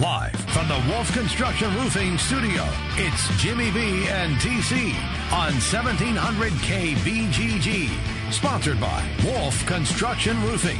[0.00, 4.94] Live from the Wolf Construction Roofing Studio, it's Jimmy B and TC
[5.30, 8.32] on 1700 KBGG.
[8.32, 10.78] Sponsored by Wolf Construction Roofing.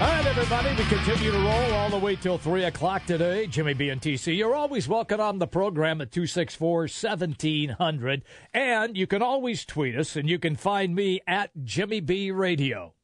[0.00, 3.46] All right, everybody, we continue to roll all the way till 3 o'clock today.
[3.46, 8.24] Jimmy B and TC, you're always welcome on the program at 264 1700.
[8.52, 12.94] And you can always tweet us, and you can find me at Jimmy B Radio.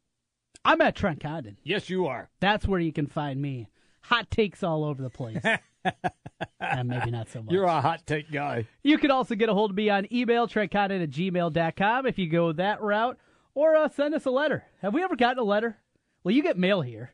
[0.65, 1.57] I'm at Trent Condon.
[1.63, 2.29] Yes, you are.
[2.41, 3.69] That's where you can find me.
[4.03, 5.43] Hot takes all over the place.
[6.61, 7.53] and maybe not so much.
[7.53, 8.67] You're a hot take guy.
[8.83, 12.29] You can also get a hold of me on email, trentcondon at gmail.com if you
[12.29, 13.19] go that route,
[13.55, 14.65] or uh, send us a letter.
[14.83, 15.79] Have we ever gotten a letter?
[16.25, 17.13] Well, you get mail here,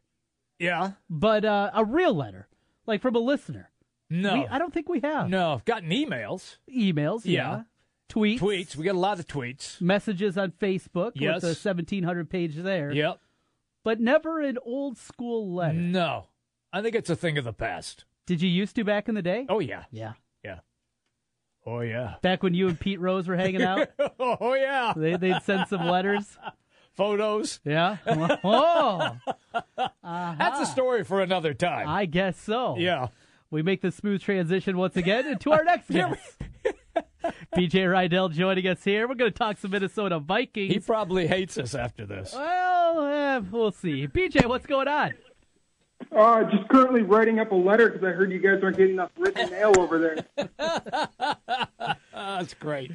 [0.59, 0.93] Yeah.
[1.11, 2.49] but uh, a real letter,
[2.87, 3.71] like from a listener.
[4.11, 4.35] No.
[4.35, 5.29] We, I don't think we have.
[5.29, 7.33] no, I've gotten emails, Emails, yeah.
[7.33, 7.63] Yeah.
[8.11, 8.39] Tweets.
[8.39, 8.77] tweets.
[8.77, 9.81] We get a lot of tweets.
[9.81, 11.37] Messages on Facebook Yes.
[11.37, 12.93] with the 1700 page there.
[12.93, 13.19] Yep.
[13.85, 15.75] But never an old school letter.
[15.79, 16.29] No.
[16.73, 18.05] I think it's a thing of the past.
[18.27, 19.47] Did you used to back in the day?
[19.49, 19.85] Oh, yeah.
[19.93, 20.15] Yeah.
[20.43, 20.61] Yeah.
[21.67, 22.15] Oh, yeah.
[22.23, 24.93] Back when you and Pete Rose were hanging out, oh, yeah.
[24.97, 26.37] they, they'd send some letters.
[26.97, 27.61] Photos.
[27.65, 27.97] Yeah.
[28.45, 29.17] Oh,
[29.79, 30.35] uh-huh.
[30.39, 31.89] That's a story for another time.
[31.89, 32.77] I guess so.
[32.79, 33.09] yeah.
[33.51, 36.19] We make the smooth transition once again into our next guest.
[37.57, 39.09] BJ Rydell joining us here.
[39.09, 40.73] We're going to talk some Minnesota Vikings.
[40.73, 42.35] He probably hates us after this.
[42.35, 44.07] well, uh, we'll see.
[44.07, 45.15] BJ, what's going on?
[46.15, 49.11] Uh, just currently writing up a letter because I heard you guys aren't getting enough
[49.17, 50.49] written mail over there.
[52.13, 52.93] That's great.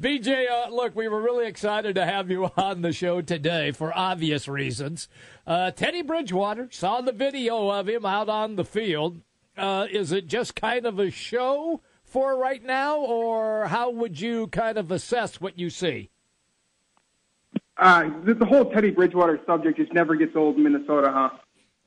[0.00, 3.96] BJ, uh, look, we were really excited to have you on the show today for
[3.96, 5.08] obvious reasons.
[5.46, 9.20] Uh, Teddy Bridgewater, saw the video of him out on the field.
[9.56, 14.46] Uh, is it just kind of a show for right now, or how would you
[14.48, 16.10] kind of assess what you see?
[17.76, 21.30] Uh, the, the whole Teddy Bridgewater subject just never gets old in Minnesota, huh?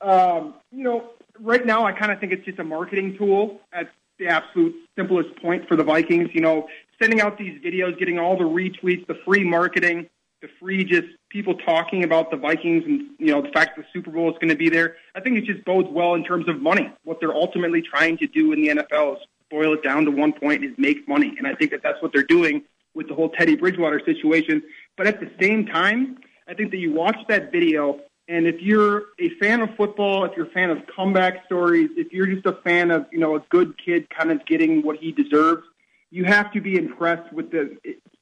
[0.08, 3.90] Um, you know, right now I kind of think it's just a marketing tool at
[4.18, 6.30] the absolute simplest point for the Vikings.
[6.32, 6.68] You know,
[7.00, 10.08] sending out these videos, getting all the retweets, the free marketing,
[10.40, 13.88] the free just people talking about the Vikings and, you know, the fact that the
[13.92, 14.96] Super Bowl is going to be there.
[15.14, 16.90] I think it just bodes well in terms of money.
[17.04, 20.32] What they're ultimately trying to do in the NFL is boil it down to one
[20.32, 21.34] point is make money.
[21.38, 22.62] And I think that that's what they're doing
[22.94, 24.62] with the whole Teddy Bridgewater situation.
[24.96, 26.18] But at the same time,
[26.48, 30.32] I think that you watch that video, and if you're a fan of football, if
[30.36, 33.40] you're a fan of comeback stories, if you're just a fan of you know a
[33.50, 35.62] good kid kind of getting what he deserves,
[36.10, 37.76] you have to be impressed with the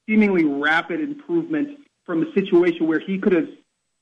[0.06, 3.48] seemingly rapid improvement from a situation where he could have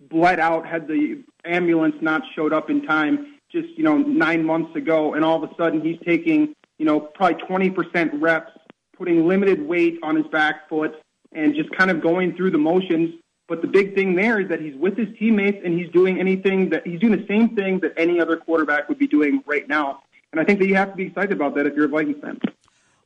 [0.01, 4.75] bled out had the ambulance not showed up in time just you know nine months
[4.77, 8.53] ago, and all of a sudden he's taking you know probably 20% reps,
[8.97, 10.95] putting limited weight on his back foot
[11.33, 13.15] and just kind of going through the motions.
[13.49, 16.69] But the big thing there is that he's with his teammates and he's doing anything
[16.71, 20.03] that he's doing the same thing that any other quarterback would be doing right now.
[20.33, 22.21] And I think that you have to be excited about that if you're a Vikings
[22.21, 22.39] fan.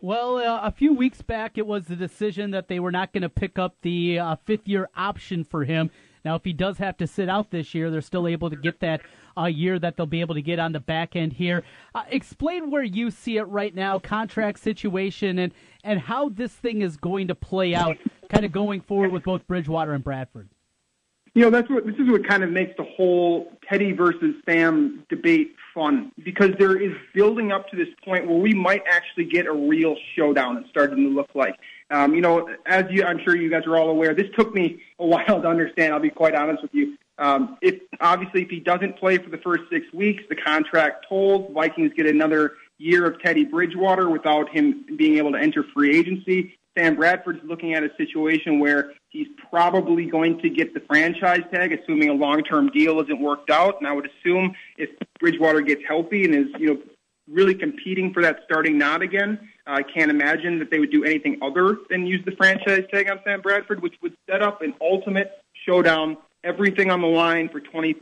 [0.00, 3.22] Well, uh, a few weeks back, it was the decision that they were not going
[3.22, 5.92] to pick up the uh, fifth year option for him.
[6.24, 8.80] Now, if he does have to sit out this year, they're still able to get
[8.80, 9.00] that
[9.36, 11.62] uh, year that they'll be able to get on the back end here.
[11.94, 15.52] Uh, explain where you see it right now, contract situation, and,
[15.84, 17.96] and how this thing is going to play out,
[18.28, 20.48] kind of going forward with both Bridgewater and Bradford.
[21.34, 25.06] You know, that's what this is what kind of makes the whole Teddy versus Sam
[25.08, 29.46] debate fun because there is building up to this point where we might actually get
[29.46, 30.58] a real showdown.
[30.58, 31.56] It's starting to look like.
[31.90, 34.82] Um, you know, as you, I'm sure you guys are all aware, this took me
[34.98, 35.94] a while to understand.
[35.94, 36.98] I'll be quite honest with you.
[37.22, 41.52] Um, if obviously if he doesn't play for the first six weeks, the contract tolls.
[41.54, 46.58] Vikings get another year of Teddy Bridgewater without him being able to enter free agency.
[46.76, 51.72] Sam Bradford's looking at a situation where he's probably going to get the franchise tag,
[51.72, 53.78] assuming a long-term deal isn't worked out.
[53.78, 54.90] And I would assume if
[55.20, 56.78] Bridgewater gets healthy and is, you know,
[57.30, 61.38] really competing for that starting nod again, I can't imagine that they would do anything
[61.40, 65.30] other than use the franchise tag on Sam Bradford, which would set up an ultimate
[65.64, 67.94] showdown, everything on the line for 20,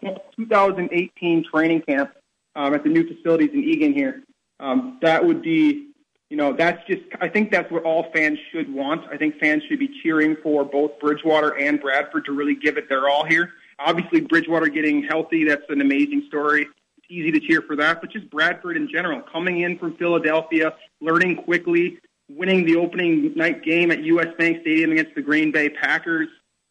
[0.00, 2.12] 2018 training camp
[2.56, 4.22] um, at the new facilities in Eagan here.
[4.60, 5.88] Um, that would be
[6.30, 9.10] you know, that's just, I think that's what all fans should want.
[9.10, 12.88] I think fans should be cheering for both Bridgewater and Bradford to really give it
[12.88, 13.52] their all here.
[13.78, 16.62] Obviously, Bridgewater getting healthy, that's an amazing story.
[16.98, 20.74] It's easy to cheer for that, but just Bradford in general, coming in from Philadelphia,
[21.00, 21.98] learning quickly,
[22.28, 26.28] winning the opening night game at US Bank Stadium against the Green Bay Packers,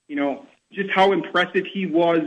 [0.08, 2.22] you know, just how impressive he was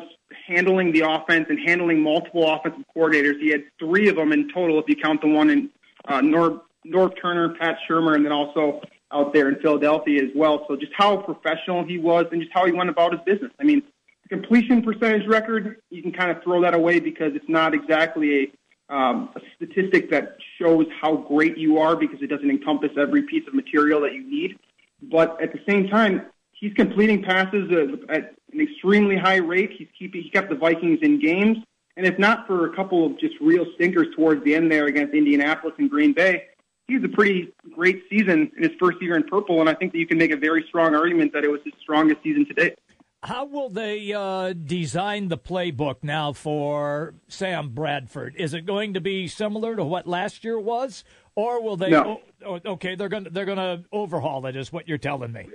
[0.47, 3.39] handling the offense and handling multiple offensive coordinators.
[3.41, 5.71] He had three of them in total, if you count the one in
[6.07, 8.81] uh, Norv Norv Turner, Pat Shurmur, and then also
[9.13, 10.65] out there in Philadelphia as well.
[10.67, 13.53] So just how professional he was and just how he went about his business.
[13.61, 13.83] I mean,
[14.29, 18.53] completion percentage record, you can kind of throw that away because it's not exactly a
[18.91, 23.47] um, a statistic that shows how great you are because it doesn't encompass every piece
[23.47, 24.59] of material that you need.
[25.01, 26.27] But at the same time,
[26.61, 27.71] he's completing passes
[28.09, 29.71] at an extremely high rate.
[29.77, 31.59] He's keeping he kept the Vikings in games,
[31.97, 35.15] and if not for a couple of just real stinkers towards the end there against
[35.15, 36.45] Indianapolis and Green Bay,
[36.87, 39.61] he's a pretty great season in his first year in purple.
[39.61, 41.73] And I think that you can make a very strong argument that it was his
[41.81, 42.79] strongest season to date.
[43.23, 48.35] How will they uh, design the playbook now for Sam Bradford?
[48.37, 51.05] Is it going to be similar to what last year was,
[51.35, 51.91] or will they?
[51.91, 52.23] No.
[52.47, 54.57] Oh, okay, they're going to they're going to overhaul it.
[54.57, 55.49] Is what you're telling me?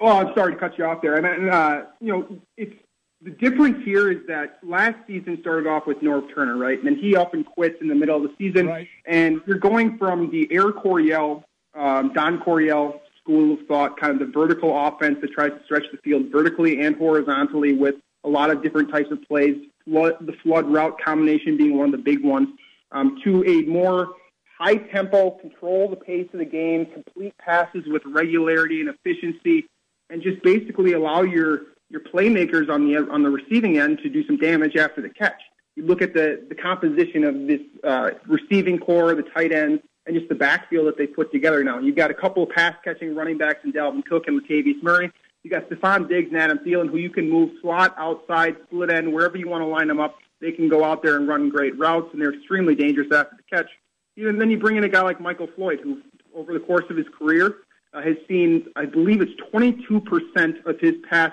[0.00, 1.16] Oh, I'm sorry to cut you off there.
[1.16, 2.74] I mean, uh, you know, it's
[3.22, 6.78] the difference here is that last season started off with Norv Turner, right?
[6.78, 8.88] And then he up and quits in the middle of the season, right.
[9.06, 14.20] and you're going from the Air Coryell, um, Don Coryell school of thought, kind of
[14.20, 18.50] the vertical offense that tries to stretch the field vertically and horizontally with a lot
[18.50, 22.24] of different types of plays, flood, the flood route combination being one of the big
[22.24, 22.48] ones,
[22.92, 24.10] um, to a more
[24.58, 29.66] high tempo, control the pace of the game, complete passes with regularity and efficiency,
[30.10, 34.24] and just basically allow your your playmakers on the on the receiving end to do
[34.26, 35.40] some damage after the catch.
[35.76, 40.16] You look at the the composition of this uh, receiving corps, the tight ends, and
[40.16, 41.78] just the backfield that they put together now.
[41.78, 45.10] You've got a couple of pass catching running backs in Dalvin Cook and Latavius Murray.
[45.44, 49.12] You got Stefon Diggs and Adam Thielen, who you can move slot, outside, split end,
[49.12, 50.16] wherever you want to line them up.
[50.40, 53.56] They can go out there and run great routes, and they're extremely dangerous after the
[53.56, 53.70] catch.
[54.16, 56.00] And then you bring in a guy like Michael Floyd, who,
[56.34, 57.58] over the course of his career,
[57.98, 61.32] uh, has seen, I believe it's 22% of his pass,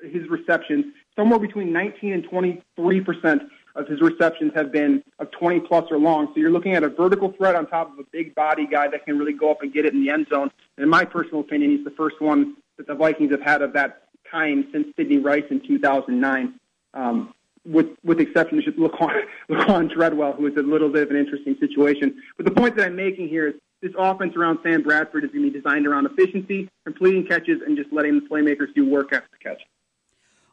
[0.00, 3.40] his receptions, somewhere between 19 and 23%
[3.74, 6.26] of his receptions have been of 20 plus or long.
[6.28, 9.04] So you're looking at a vertical threat on top of a big body guy that
[9.04, 10.50] can really go up and get it in the end zone.
[10.76, 13.72] And in my personal opinion, he's the first one that the Vikings have had of
[13.74, 16.54] that kind since Sidney Rice in 2009.
[16.94, 17.34] Um,
[17.64, 21.56] with with exception of Laquan, Laquan Treadwell, who is a little bit of an interesting
[21.60, 22.20] situation.
[22.36, 25.44] But the point that I'm making here is this offense around Sam Bradford is going
[25.44, 29.28] to be designed around efficiency, completing catches, and just letting the playmakers do work after
[29.32, 29.60] the catch.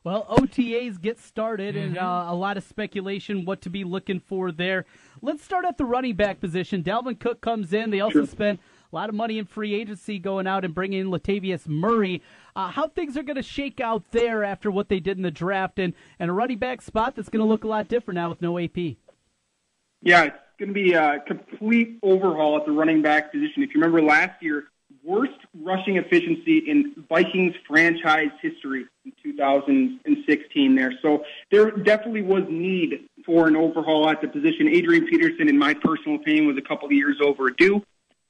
[0.03, 1.89] Well, OTAs get started, mm-hmm.
[1.89, 4.85] and uh, a lot of speculation what to be looking for there.
[5.21, 6.83] Let's start at the running back position.
[6.83, 7.91] Dalvin Cook comes in.
[7.91, 8.27] They also Sure.
[8.27, 8.59] spent
[8.91, 12.23] a lot of money in free agency going out and bringing in Latavius Murray.
[12.55, 15.31] Uh, how things are going to shake out there after what they did in the
[15.31, 18.29] draft, and, and a running back spot that's going to look a lot different now
[18.29, 18.77] with no AP.
[20.01, 23.63] Yeah, it's going to be a complete overhaul at the running back position.
[23.63, 24.65] If you remember last year,
[25.03, 30.93] worst rushing efficiency in Vikings franchise history in 2016 there.
[31.01, 34.67] So there definitely was need for an overhaul at the position.
[34.67, 37.81] Adrian Peterson, in my personal opinion, was a couple of years overdue.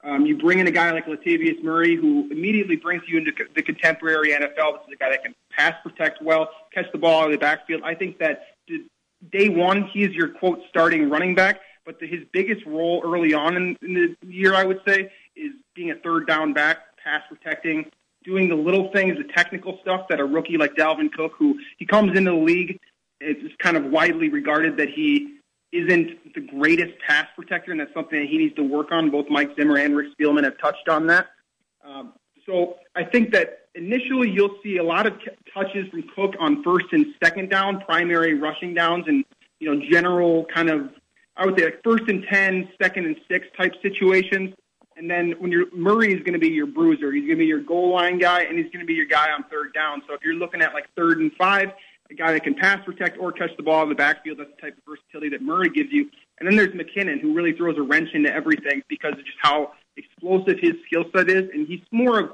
[0.02, 3.44] Um, you bring in a guy like Latavius Murray, who immediately brings you into co-
[3.54, 4.78] the contemporary NFL.
[4.78, 7.38] This is a guy that can pass protect well, catch the ball out of the
[7.38, 7.82] backfield.
[7.84, 8.44] I think that
[9.30, 11.60] day one, he is your quote starting running back.
[11.90, 15.50] But the, his biggest role early on in, in the year, I would say, is
[15.74, 17.90] being a third down back, pass protecting,
[18.22, 21.86] doing the little things, the technical stuff that a rookie like Dalvin Cook, who he
[21.86, 22.78] comes into the league,
[23.20, 25.38] it's kind of widely regarded that he
[25.72, 29.10] isn't the greatest pass protector, and that's something that he needs to work on.
[29.10, 31.26] Both Mike Zimmer and Rick Spielman have touched on that.
[31.84, 32.12] Um,
[32.46, 36.62] so I think that initially you'll see a lot of t- touches from Cook on
[36.62, 39.24] first and second down, primary rushing downs, and
[39.58, 40.90] you know general kind of
[41.40, 44.54] I would say like first and ten, second and six type situations.
[44.96, 47.46] And then when you're Murray is going to be your bruiser, he's going to be
[47.46, 50.02] your goal line guy, and he's going to be your guy on third down.
[50.06, 51.72] So if you're looking at like third and five,
[52.10, 54.60] a guy that can pass protect or catch the ball in the backfield, that's the
[54.60, 56.10] type of versatility that Murray gives you.
[56.38, 59.72] And then there's McKinnon, who really throws a wrench into everything because of just how
[59.96, 62.30] explosive his skill set is, and he's more of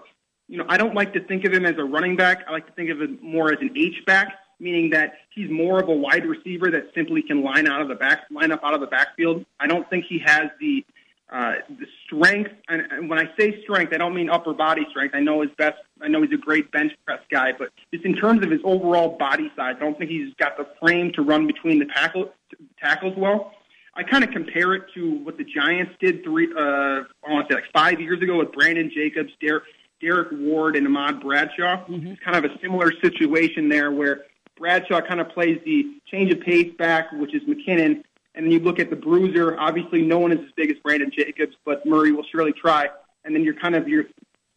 [0.49, 2.45] you know, I don't like to think of him as a running back.
[2.49, 5.81] I like to think of him more as an H back, meaning that he's more
[5.81, 8.75] of a wide receiver that simply can line out of the back, line up out
[8.75, 9.45] of the backfield.
[9.61, 10.85] I don't think he has the
[11.31, 12.53] uh, the strength.
[12.69, 15.15] And, when I say strength, I don't mean upper body strength.
[15.15, 15.79] I know his best.
[16.01, 19.17] I know he's a great bench press guy, but just in terms of his overall
[19.19, 22.33] body size, I don't think he's got the frame to run between the tackle,
[22.81, 23.53] tackles well.
[23.95, 27.55] I kind of compare it to what the Giants did three, uh, I want to
[27.55, 29.65] say like five years ago with Brandon Jacobs, Derrick,
[30.03, 31.83] Derrick Ward, and Ahmad Bradshaw.
[31.89, 36.41] It's kind of a similar situation there where Bradshaw kind of plays the change of
[36.41, 38.03] pace back, which is McKinnon,
[38.35, 39.59] and then you look at the bruiser.
[39.59, 42.89] Obviously, no one is as big as Brandon Jacobs, but Murray will surely try.
[43.25, 44.05] And then you're kind of your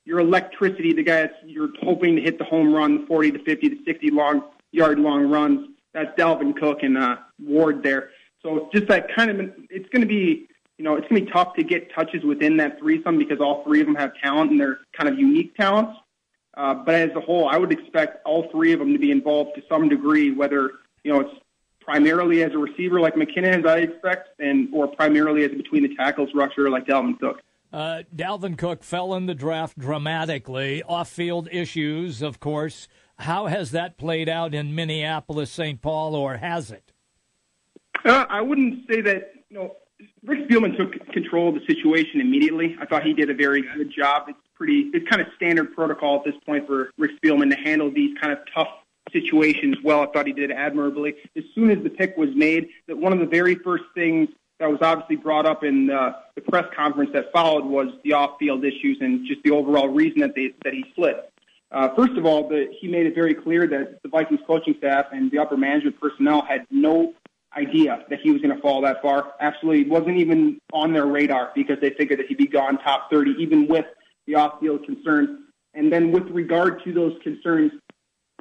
[0.05, 3.69] your electricity, the guy that's you're hoping to hit the home run, 40 to 50
[3.69, 5.69] to 60 long yard long runs.
[5.93, 8.11] That's Dalvin Cook and uh, Ward there.
[8.41, 11.31] So just that kind of it's going to be you know it's going to be
[11.31, 14.59] tough to get touches within that threesome because all three of them have talent and
[14.59, 15.99] they're kind of unique talents.
[16.55, 19.51] Uh, but as a whole, I would expect all three of them to be involved
[19.55, 20.71] to some degree, whether
[21.03, 21.35] you know it's
[21.79, 25.95] primarily as a receiver like McKinnon, as I expect, and or primarily as between the
[25.95, 27.41] tackles rusher like Dalvin Cook.
[27.71, 30.81] Uh, Dalvin Cook fell in the draft dramatically.
[30.83, 32.87] Off-field issues, of course.
[33.19, 35.81] How has that played out in Minneapolis, St.
[35.81, 36.91] Paul, or has it?
[38.03, 39.33] Uh, I wouldn't say that.
[39.49, 39.75] You know,
[40.23, 42.75] Rick Spielman took control of the situation immediately.
[42.79, 44.29] I thought he did a very good job.
[44.29, 44.91] It's pretty.
[44.93, 48.33] It's kind of standard protocol at this point for Rick Spielman to handle these kind
[48.33, 48.67] of tough
[49.11, 50.01] situations well.
[50.01, 51.15] I thought he did admirably.
[51.35, 54.69] As soon as the pick was made, that one of the very first things that
[54.69, 58.97] was obviously brought up in uh, the press conference that followed was the off-field issues
[58.99, 61.15] and just the overall reason that they that he slid.
[61.71, 65.05] Uh, first of all, the, he made it very clear that the Vikings coaching staff
[65.13, 67.13] and the upper management personnel had no
[67.55, 69.33] idea that he was going to fall that far.
[69.39, 73.35] Absolutely wasn't even on their radar because they figured that he'd be gone top 30,
[73.39, 73.85] even with
[74.29, 75.29] the off-field concerns.
[75.73, 77.71] And then with regard to those concerns,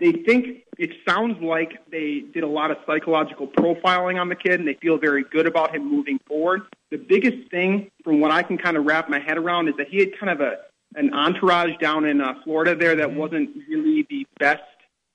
[0.00, 4.60] they think it sounds like they did a lot of psychological profiling on the kid
[4.60, 6.62] and they feel very good about him moving forward.
[6.90, 9.88] The biggest thing from what I can kind of wrap my head around is that
[9.88, 10.58] he had kind of a
[10.94, 14.62] an entourage down in uh, Florida there that wasn't really the best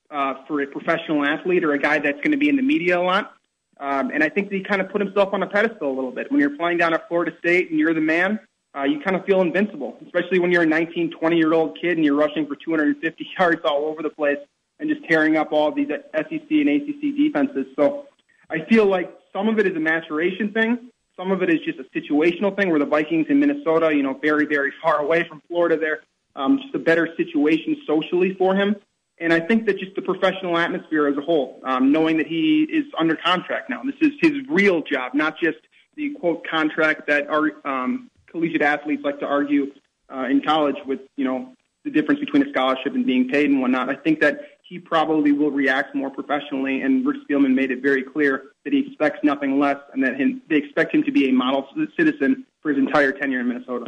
[0.08, 2.98] uh, for a professional athlete or a guy that's going to be in the media
[2.98, 3.32] a lot.
[3.80, 6.30] Um, and I think he kind of put himself on a pedestal a little bit.
[6.30, 8.38] When you're playing down at Florida State and you're the man,
[8.76, 11.96] uh, you kind of feel invincible, especially when you're a 19, 20 year old kid
[11.96, 14.38] and you're rushing for 250 yards all over the place
[14.80, 17.66] and just tearing up all these SEC and ACC defenses.
[17.76, 18.08] So
[18.50, 20.90] I feel like some of it is a maturation thing.
[21.16, 24.14] Some of it is just a situational thing where the Vikings in Minnesota, you know,
[24.14, 26.02] very, very far away from Florida there,
[26.34, 28.74] um, just a better situation socially for him.
[29.18, 32.64] And I think that just the professional atmosphere as a whole, um, knowing that he
[32.64, 35.58] is under contract now, this is his real job, not just
[35.94, 39.66] the quote contract that our um, collegiate athletes like to argue
[40.12, 43.60] uh, in college with, you know, the difference between a scholarship and being paid and
[43.60, 43.88] whatnot.
[43.88, 46.82] I think that he probably will react more professionally.
[46.82, 50.42] And Rick Spielman made it very clear that he expects nothing less and that him,
[50.48, 53.86] they expect him to be a model citizen for his entire tenure in Minnesota.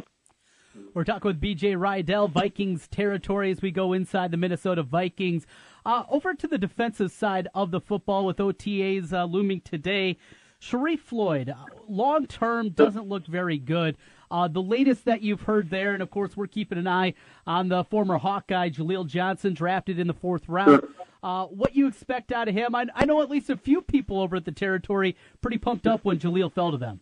[0.94, 5.44] We're talking with BJ Rydell, Vikings territory, as we go inside the Minnesota Vikings.
[5.84, 10.18] Uh, over to the defensive side of the football with OTAs uh, looming today.
[10.60, 13.96] Sharrif Floyd, uh, long term, doesn't look very good.
[14.30, 17.14] Uh, the latest that you've heard there, and of course, we're keeping an eye
[17.46, 20.82] on the former Hawkeye, Jaleel Johnson, drafted in the fourth round.
[21.22, 22.74] Uh, what you expect out of him?
[22.74, 26.04] I, I know at least a few people over at the territory pretty pumped up
[26.04, 27.00] when Jaleel fell to them.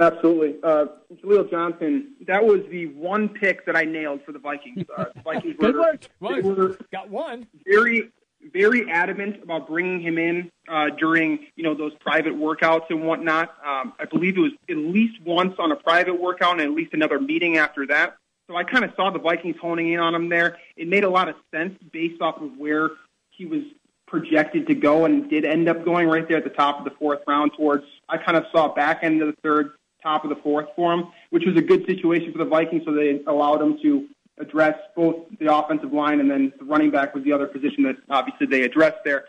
[0.00, 0.56] Absolutely.
[0.64, 0.86] Uh,
[1.22, 4.84] Jaleel Johnson, that was the one pick that I nailed for the Vikings.
[4.96, 6.44] Uh, the Vikings Good were, work.
[6.44, 7.46] were Got one.
[7.64, 8.10] Very,
[8.54, 13.54] very adamant about bringing him in uh, during you know those private workouts and whatnot.
[13.66, 16.94] Um, I believe it was at least once on a private workout and at least
[16.94, 18.16] another meeting after that.
[18.48, 20.58] So I kind of saw the Vikings honing in on him there.
[20.76, 22.90] It made a lot of sense based off of where
[23.30, 23.62] he was
[24.06, 26.90] projected to go and did end up going right there at the top of the
[26.98, 30.36] fourth round towards I kind of saw back end of the third, top of the
[30.36, 33.78] fourth for him, which was a good situation for the Vikings so they allowed him
[33.82, 34.06] to
[34.38, 37.96] address both the offensive line and then the running back was the other position that
[38.10, 39.24] obviously they addressed there.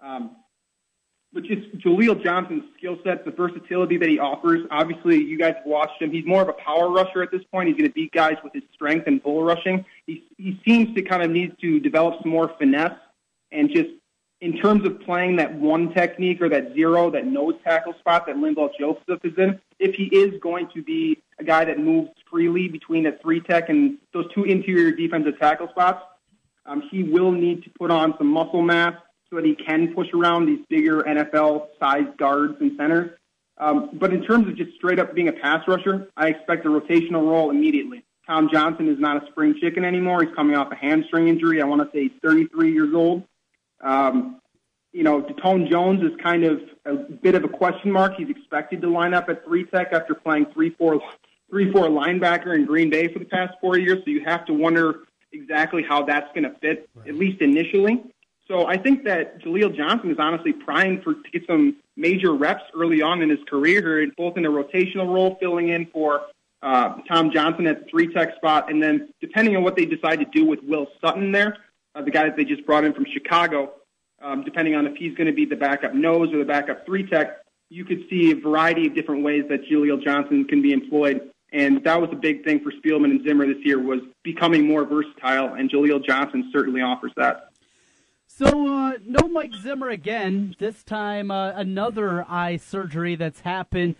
[0.00, 0.36] Um,
[1.32, 4.66] but just Jaleel Johnson's skill set, the versatility that he offers.
[4.70, 6.10] Obviously, you guys have watched him.
[6.10, 7.68] He's more of a power rusher at this point.
[7.68, 9.84] He's going to beat guys with his strength and bull rushing.
[10.06, 12.98] He he seems to kind of need to develop some more finesse
[13.52, 13.90] and just
[14.40, 18.36] in terms of playing that one technique or that zero, that nose tackle spot that
[18.36, 19.60] Linval Joseph is in.
[19.78, 23.68] If he is going to be a guy that moves freely between the three tech
[23.68, 26.02] and those two interior defensive tackle spots,
[26.66, 28.94] um, he will need to put on some muscle mass
[29.30, 33.10] so that he can push around these bigger NFL sized guards and centers.
[33.58, 36.68] Um, but in terms of just straight up being a pass rusher, I expect a
[36.68, 38.04] rotational role immediately.
[38.26, 40.22] Tom Johnson is not a spring chicken anymore.
[40.22, 41.62] He's coming off a hamstring injury.
[41.62, 43.24] I want to say he's 33 years old.
[43.80, 44.40] Um,
[44.92, 48.14] you know, Datone Jones is kind of a bit of a question mark.
[48.16, 51.00] He's expected to line up at three tech after playing three four
[51.50, 53.98] three four linebacker in Green Bay for the past four years.
[54.04, 55.00] So you have to wonder
[55.32, 57.08] exactly how that's going to fit, right.
[57.08, 58.02] at least initially.
[58.46, 62.62] So I think that Jaleel Johnson is honestly primed for to get some major reps
[62.74, 66.22] early on in his career, both in a rotational role, filling in for
[66.62, 70.18] uh, Tom Johnson at the three tech spot, and then depending on what they decide
[70.20, 71.58] to do with Will Sutton there,
[71.94, 73.72] uh, the guy that they just brought in from Chicago,
[74.20, 77.06] um, depending on if he's going to be the backup nose or the backup three
[77.06, 77.38] tech,
[77.68, 81.30] you could see a variety of different ways that Jaleel Johnson can be employed.
[81.52, 84.84] And that was a big thing for Spielman and Zimmer this year was becoming more
[84.84, 87.50] versatile, and Jaleel Johnson certainly offers that.
[88.26, 90.54] So, uh, no Mike Zimmer again.
[90.58, 93.96] This time, uh, another eye surgery that's happened.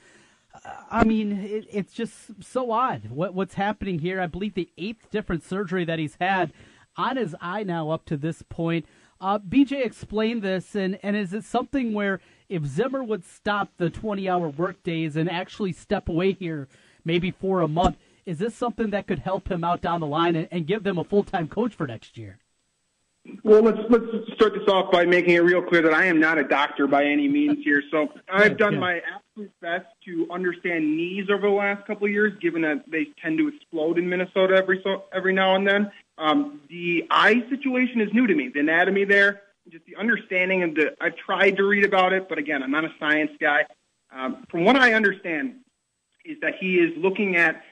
[0.90, 4.20] I mean, it, it's just so odd what, what's happening here.
[4.20, 6.52] I believe the eighth different surgery that he's had.
[6.96, 8.84] on his eye now up to this point.
[9.20, 13.90] Uh, BJ explained this, and, and is it something where if Zimmer would stop the
[13.90, 16.68] 20 hour workdays and actually step away here
[17.04, 20.36] maybe for a month, is this something that could help him out down the line
[20.36, 22.38] and, and give them a full time coach for next year?
[23.42, 26.38] Well, let's let's start this off by making it real clear that I am not
[26.38, 27.82] a doctor by any means here.
[27.90, 32.32] So I've done my absolute best to understand knees over the last couple of years,
[32.40, 35.90] given that they tend to explode in Minnesota every so every now and then.
[36.16, 38.48] Um, the eye situation is new to me.
[38.52, 40.96] The anatomy there, just the understanding of the.
[41.00, 43.64] I've tried to read about it, but again, I'm not a science guy.
[44.10, 45.56] Um, from what I understand,
[46.28, 47.62] is that he is looking at,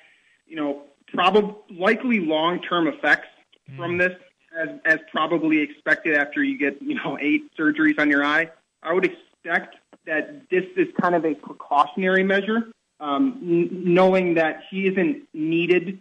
[0.47, 0.83] you know,
[1.13, 3.29] probably likely long-term effects
[3.71, 3.77] mm.
[3.77, 4.13] from this,
[4.59, 8.51] as as probably expected after you get you know eight surgeries on your eye.
[8.83, 12.69] I would expect that this is kind of a precautionary measure,
[13.01, 16.01] um, n- knowing that he isn't needed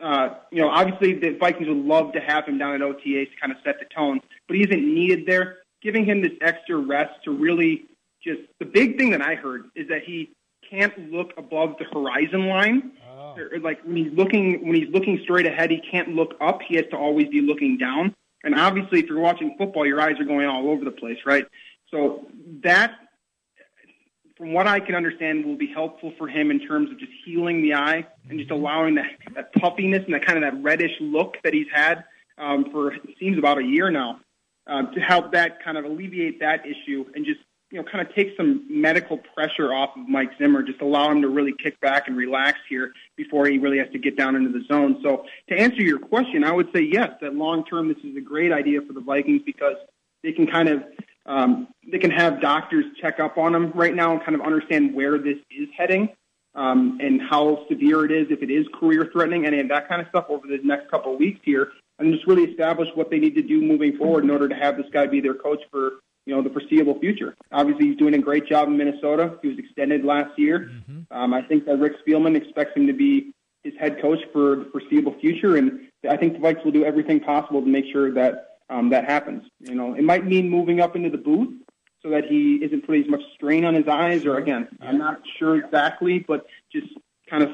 [0.00, 3.36] uh, you know, obviously the Vikings would love to have him down at OTAs to
[3.40, 5.58] kind of set the tone, but he isn't needed there.
[5.82, 7.84] Giving him this extra rest to really
[8.22, 10.30] just the big thing that I heard is that he
[10.72, 12.92] can't look above the horizon line.
[13.08, 13.36] Oh.
[13.60, 16.60] Like when he's looking when he's looking straight ahead, he can't look up.
[16.66, 18.14] He has to always be looking down.
[18.44, 21.46] And obviously, if you're watching football, your eyes are going all over the place, right?
[21.90, 22.26] So
[22.62, 22.94] that
[24.36, 27.62] from what I can understand, will be helpful for him in terms of just healing
[27.62, 31.36] the eye and just allowing that, that puffiness and that kind of that reddish look
[31.44, 32.02] that he's had
[32.38, 34.18] um, for it seems about a year now
[34.66, 37.38] uh, to help that kind of alleviate that issue and just
[37.72, 41.22] you know kind of take some medical pressure off of Mike Zimmer, just allow him
[41.22, 44.50] to really kick back and relax here before he really has to get down into
[44.50, 45.00] the zone.
[45.02, 48.20] So to answer your question, I would say yes, that long term this is a
[48.20, 49.76] great idea for the Vikings because
[50.22, 50.84] they can kind of
[51.24, 54.94] um, they can have doctors check up on them right now and kind of understand
[54.94, 56.10] where this is heading
[56.54, 60.02] um, and how severe it is, if it is career threatening, any of that kind
[60.02, 63.18] of stuff over the next couple of weeks here, and just really establish what they
[63.18, 65.92] need to do moving forward in order to have this guy be their coach for
[66.26, 67.34] you know the foreseeable future.
[67.50, 69.38] Obviously, he's doing a great job in Minnesota.
[69.42, 70.70] He was extended last year.
[70.70, 71.16] Mm-hmm.
[71.16, 73.32] Um, I think that Rick Spielman expects him to be
[73.64, 77.20] his head coach for the foreseeable future, and I think the Vikes will do everything
[77.20, 79.44] possible to make sure that um, that happens.
[79.60, 81.54] You know, it might mean moving up into the booth
[82.02, 84.26] so that he isn't putting as much strain on his eyes.
[84.26, 86.88] Or again, I'm not sure exactly, but just
[87.28, 87.50] kind of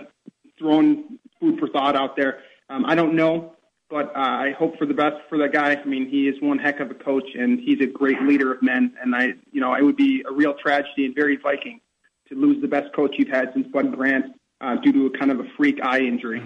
[0.58, 2.40] throwing food for thought out there.
[2.70, 3.56] Um, I don't know,
[3.90, 5.74] but uh, I hope for the best for that guy.
[5.74, 8.62] I mean, he is one heck of a coach, and he's a great leader of
[8.62, 8.94] men.
[9.00, 11.80] And I, you know, it would be a real tragedy and very Viking
[12.28, 14.26] to lose the best coach you've had since Bud Grant
[14.60, 16.42] uh, due to a kind of a freak eye injury.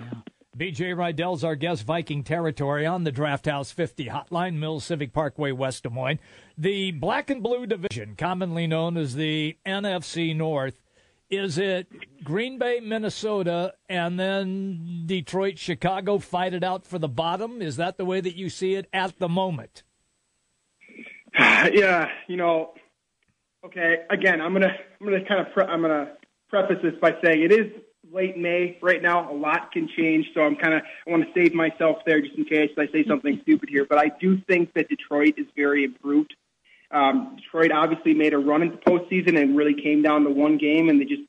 [0.56, 5.50] BJ Rydell's our guest, Viking territory on the Draft House 50 hotline, Mills Civic Parkway,
[5.50, 6.18] West Des Moines.
[6.58, 10.81] The black and blue division, commonly known as the NFC North,
[11.32, 11.88] is it
[12.22, 17.62] Green Bay, Minnesota, and then Detroit, Chicago fight it out for the bottom?
[17.62, 19.82] Is that the way that you see it at the moment?
[21.72, 22.74] Yeah, you know,
[23.64, 24.04] okay.
[24.10, 26.12] Again, I'm gonna I'm gonna kind of pre- I'm gonna
[26.50, 27.72] preface this by saying it is
[28.12, 29.32] late May right now.
[29.32, 32.36] A lot can change, so I'm kind of I want to save myself there just
[32.36, 33.86] in case I say something stupid here.
[33.88, 36.34] But I do think that Detroit is very improved.
[36.92, 40.88] Um, Detroit obviously made a run into postseason and really came down to one game,
[40.88, 41.22] and they just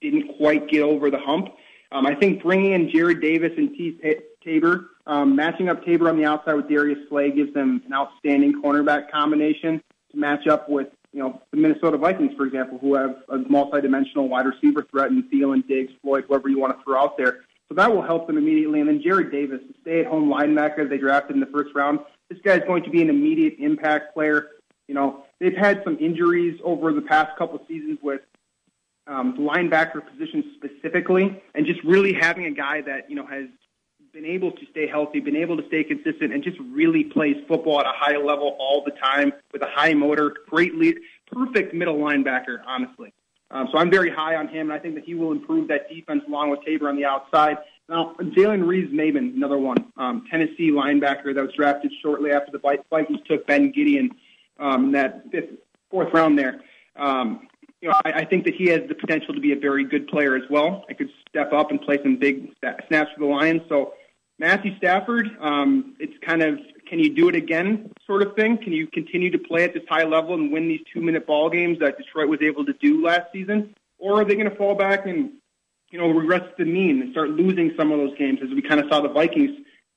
[0.00, 1.48] didn't quite get over the hump.
[1.92, 6.16] Um, I think bringing in Jarrad Davis and Teez Tabor, um, matching up Tabor on
[6.16, 10.88] the outside with Darius Slay gives them an outstanding cornerback combination to match up with
[11.12, 15.24] you know, the Minnesota Vikings, for example, who have a multi-dimensional wide receiver threat in
[15.24, 17.40] Thielen, Diggs, Floyd, whoever you want to throw out there.
[17.68, 18.80] So that will help them immediately.
[18.80, 22.54] And then Jarrad Davis, the stay-at-home linebacker they drafted in the first round, this guy
[22.54, 24.50] is going to be an immediate impact player.
[24.90, 28.22] You know, they've had some injuries over the past couple seasons with
[29.06, 33.44] um, linebacker position specifically, and just really having a guy that you know has
[34.12, 37.78] been able to stay healthy, been able to stay consistent, and just really plays football
[37.78, 40.96] at a high level all the time with a high motor, great lead,
[41.30, 43.12] perfect middle linebacker, honestly.
[43.52, 45.88] Um, so I'm very high on him, and I think that he will improve that
[45.88, 47.58] defense along with Tabor on the outside.
[47.88, 53.20] Now, Jalen Reeves-Maybin, another one, um, Tennessee linebacker that was drafted shortly after the Vikings
[53.28, 54.10] took Ben Gedeon
[54.60, 55.50] um, in that fifth,
[55.90, 56.60] fourth round there.
[56.96, 57.48] Um,
[57.80, 60.06] you know, I, I think that he has the potential to be a very good
[60.08, 60.84] player as well.
[60.88, 63.62] I could step up and play some big snaps for the Lions.
[63.68, 63.94] So
[64.38, 68.58] Matthew Stafford, um, it's kind of can you do it again sort of thing?
[68.58, 71.48] Can you continue to play at this high level and win these two minute ball
[71.48, 73.74] games that Detroit was able to do last season?
[73.98, 75.32] Or are they going to fall back and,
[75.90, 78.80] you know, regress the mean and start losing some of those games as we kind
[78.80, 79.50] of saw the Vikings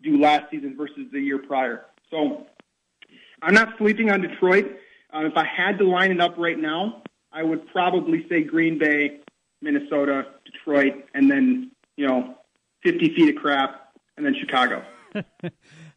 [0.03, 1.85] do last season versus the year prior?
[2.11, 2.45] So
[3.43, 4.77] I'm not sleeping on Detroit.
[5.13, 8.79] Uh, if I had to line it up right now, I would probably say Green
[8.79, 9.19] Bay,
[9.61, 12.35] Minnesota, Detroit, and then, you know,
[12.83, 14.83] 50 feet of crap and then Chicago.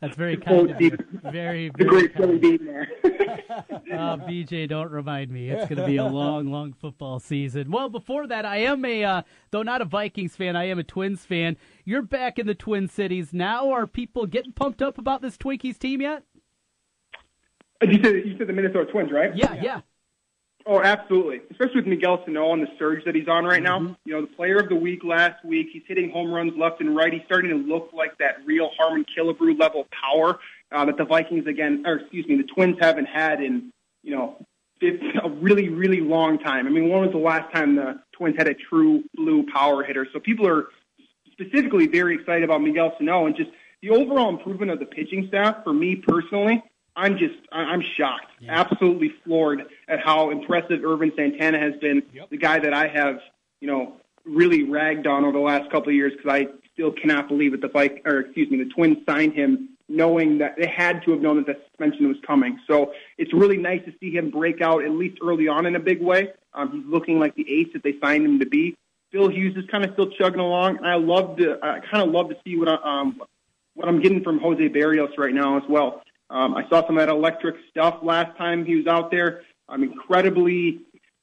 [0.01, 0.97] That's very kind of you.
[1.23, 2.41] Very, the very great kind.
[2.41, 2.89] Beaton there.
[3.87, 5.49] Uh, BJ, don't remind me.
[5.49, 7.71] It's going to be a long, long football season.
[7.71, 10.85] Well, before that, I am a, uh, though not a Vikings fan, I am a
[10.85, 11.57] Twins fan.
[11.85, 13.71] You're back in the Twin Cities now.
[13.71, 16.25] Are people getting pumped up about this Twinkies team yet?
[17.83, 19.37] You said you said the Minnesota Twins, right?
[19.37, 19.81] Yeah, yeah.
[20.69, 21.43] Oh, absolutely.
[21.51, 23.97] Especially with Miguel Sano and the surge that he's on right now.
[24.05, 25.69] You know, the player of the week last week.
[25.73, 27.13] He's hitting home runs left and right.
[27.13, 30.41] He's starting to look like that real Harmon Killebrew level power
[30.73, 34.45] uh, that the Vikings again, or excuse me, the Twins haven't had in you know
[34.81, 36.67] it's a really really long time.
[36.67, 40.07] I mean, when was the last time the Twins had a true blue power hitter?
[40.13, 40.67] So people are
[41.31, 43.51] specifically very excited about Miguel Sano and just
[43.83, 45.63] the overall improvement of the pitching staff.
[45.63, 46.63] For me personally,
[46.97, 52.03] I'm just I'm shocked, absolutely floored at how impressive Ervin Santana has been.
[52.13, 52.31] Yep.
[52.31, 53.21] The guy that I have,
[53.61, 57.29] you know, really ragged on over the last couple of years because I still cannot
[57.29, 61.05] believe that the Vik or excuse me, the Twins signed him knowing that they had
[61.05, 62.59] to have known that the suspension was coming.
[62.67, 65.81] So it's really nice to see him break out at least early on in a
[65.81, 66.33] big way.
[66.55, 68.77] Um, he's looking like the ace that they signed him to be.
[69.13, 70.79] Phil Hughes is kind of still chugging along.
[70.79, 73.23] And I love to I kind of love to see what I, um
[73.75, 76.03] what I'm getting from Jose Berrios right now as well.
[76.31, 79.43] Um, I saw some of that electric stuff last time he was out there.
[79.69, 80.81] I'm incredibly,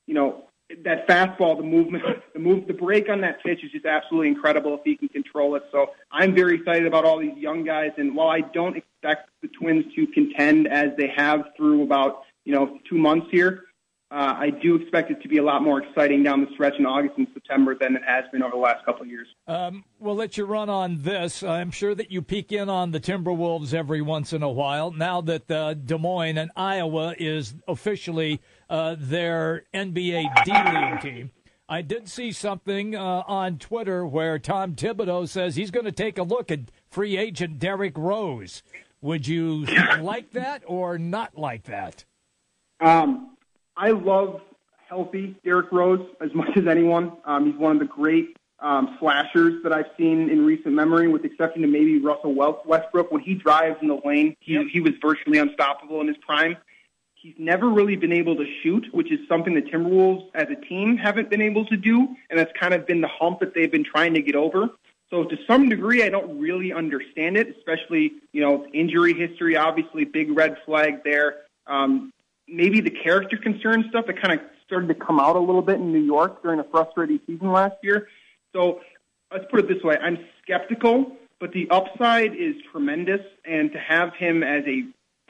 [0.07, 0.45] you know,
[0.83, 4.75] that fastball, the movement, the move, the break on that pitch is just absolutely incredible
[4.75, 5.63] if he can control it.
[5.71, 7.91] So I'm very excited about all these young guys.
[7.97, 12.53] And while I don't expect the Twins to contend as they have through about you
[12.53, 13.65] know two months here,
[14.13, 16.85] uh, I do expect it to be a lot more exciting down the stretch in
[16.85, 19.27] August and September than it has been over the last couple of years.
[19.47, 21.41] Um, we'll let you run on this.
[21.41, 24.91] I'm sure that you peek in on the Timberwolves every once in a while.
[24.91, 31.31] Now that uh, Des Moines and Iowa is officially uh, their NBA D League team,
[31.67, 36.19] I did see something uh, on Twitter where Tom Thibodeau says he's going to take
[36.19, 36.59] a look at
[36.91, 38.61] free agent Derrick Rose.
[39.01, 39.65] Would you
[39.99, 42.05] like that or not like that?
[42.79, 43.32] Um,
[43.75, 44.41] I love
[44.87, 47.13] healthy Derrick Rose as much as anyone.
[47.25, 51.23] Um, he's one of the great um, slashers that I've seen in recent memory, with
[51.23, 53.11] the exception to maybe Russell Westbrook.
[53.11, 54.67] When he drives in the lane, he, Yep.
[54.71, 56.55] he was virtually unstoppable in his prime.
[57.15, 60.97] He's never really been able to shoot, which is something the Timberwolves as a team
[60.97, 63.83] haven't been able to do, and that's kind of been the hump that they've been
[63.83, 64.69] trying to get over.
[65.09, 69.55] So to some degree, I don't really understand it, especially you know injury history.
[69.57, 71.43] Obviously, big red flag there.
[71.67, 72.12] Um,
[72.53, 75.75] maybe the character concern stuff that kind of started to come out a little bit
[75.75, 78.07] in New York during a frustrating season last year.
[78.53, 78.81] So
[79.31, 84.13] let's put it this way: I'm skeptical, but the upside is tremendous, and to have
[84.15, 84.83] him as a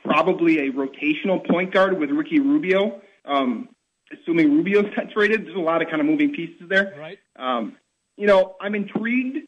[0.03, 3.69] probably a rotational point guard with Ricky Rubio, um,
[4.11, 6.93] assuming Rubio's rated, there's a lot of kind of moving pieces there.
[6.99, 7.19] Right.
[7.37, 7.77] Um,
[8.17, 9.47] you know, I'm intrigued,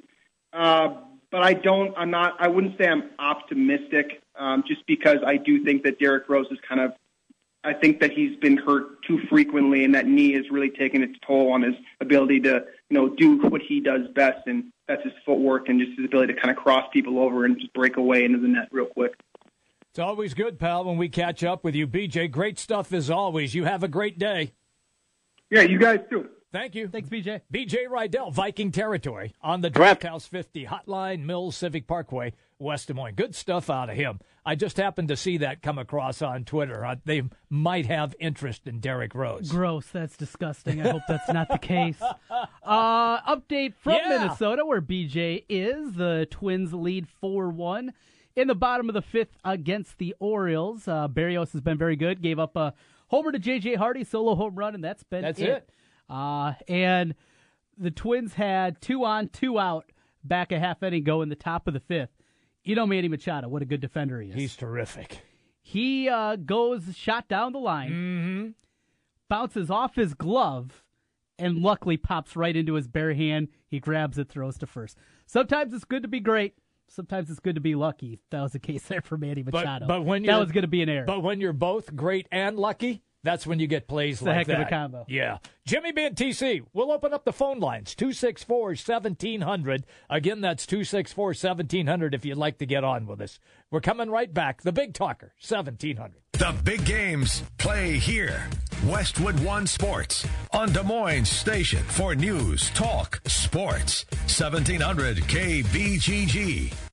[0.54, 0.96] uh,
[1.32, 1.94] but I don't.
[1.98, 2.36] I'm not.
[2.40, 6.58] I wouldn't say I'm optimistic, um, just because I do think that Derrick Rose is
[6.68, 6.94] kind of.
[7.66, 11.16] I think that he's been hurt too frequently, and that knee has really taken its
[11.26, 15.14] toll on his ability to, you know, do what he does best, and that's his
[15.26, 18.24] footwork and just his ability to kind of cross people over and just break away
[18.24, 19.16] into the net real quick.
[19.90, 21.88] It's always good, pal, when we catch up with you.
[21.88, 23.56] BJ, great stuff as always.
[23.56, 24.54] You have a great day.
[25.50, 26.30] Yeah, you guys too.
[26.52, 26.88] Thank you.
[26.88, 27.42] Thanks, BJ.
[27.52, 32.94] BJ Rydell, Viking territory, on the Draft House 50 Hotline, Mills Civic Parkway, West Des
[32.94, 33.16] Moines.
[33.16, 34.20] Good stuff out of him.
[34.46, 36.86] I just happened to see that come across on Twitter.
[36.86, 39.50] Uh, they might have interest in Derrick Rose.
[39.50, 39.88] Gross.
[39.88, 40.82] That's disgusting.
[40.86, 42.02] I hope that's not the case.
[42.64, 44.10] Uh, update from Yeah.
[44.10, 45.94] Minnesota, where BJ is.
[45.94, 47.94] The Twins lead 4 1
[48.36, 50.88] in the bottom of the fifth against the Orioles.
[50.88, 52.22] Uh, Berrios has been very good.
[52.22, 52.74] Gave up a
[53.08, 53.76] homer to J.J.
[53.76, 55.70] Hardy, solo home run, and that's been That's it.
[56.10, 57.16] Uh, and
[57.78, 59.92] the Twins had two on, two out
[60.24, 62.10] back a half inning go in the top of the fifth.
[62.66, 64.36] You know Manny Machado, what a good defender he is.
[64.36, 65.20] He's terrific.
[65.62, 68.48] He uh, goes shot down the line, Mm-hmm.
[69.30, 70.84] bounces off his glove,
[71.40, 73.48] and luckily pops right into his bare hand.
[73.68, 74.98] He grabs it, throws to first.
[75.26, 76.56] Sometimes it's good to be great.
[76.88, 78.20] Sometimes it's good to be lucky.
[78.30, 79.88] That was the case there for Manny Machado.
[79.88, 81.06] but when that was going to be an error.
[81.06, 84.48] But when you're both great and lucky, that's when you get plays a like heck
[84.50, 84.70] of a that.
[84.70, 85.06] combo.
[85.10, 85.40] Yeah.
[85.66, 89.86] Jimmy B and TC, we'll open up the phone lines 264 1700.
[90.10, 93.40] Again, that's 264 1700 if you'd like to get on with us.
[93.72, 94.62] We're coming right back.
[94.62, 96.14] The Big Talker, 1700.
[96.34, 98.48] The big games play here.
[98.86, 104.06] Westwood One Sports on Des Moines Station for news, talk, sports.
[104.28, 106.85] 1700 KBGG.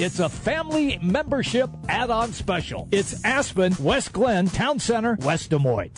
[0.00, 2.88] it's a family membership add on special.
[2.90, 5.92] It's Aspen, West Glen, Town Center, West Des Moines.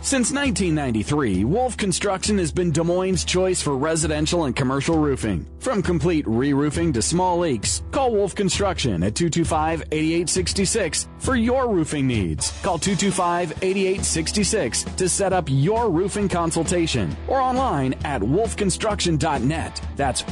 [0.00, 5.44] Since 1993, Wolf Construction has been Des Moines' choice for residential and commercial roofing.
[5.58, 12.58] From complete re-roofing to small leaks, call Wolf Construction at 225-8866 for your roofing needs.
[12.62, 19.80] Call 225-8866 to set up your roofing consultation or online at wolfconstruction.net.
[19.96, 20.22] That's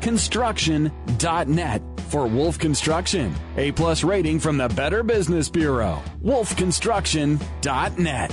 [0.00, 3.34] wolfconstruction.net for Wolf Construction.
[3.56, 6.02] A plus rating from the Better Business Bureau.
[6.22, 8.32] wolfconstruction.net.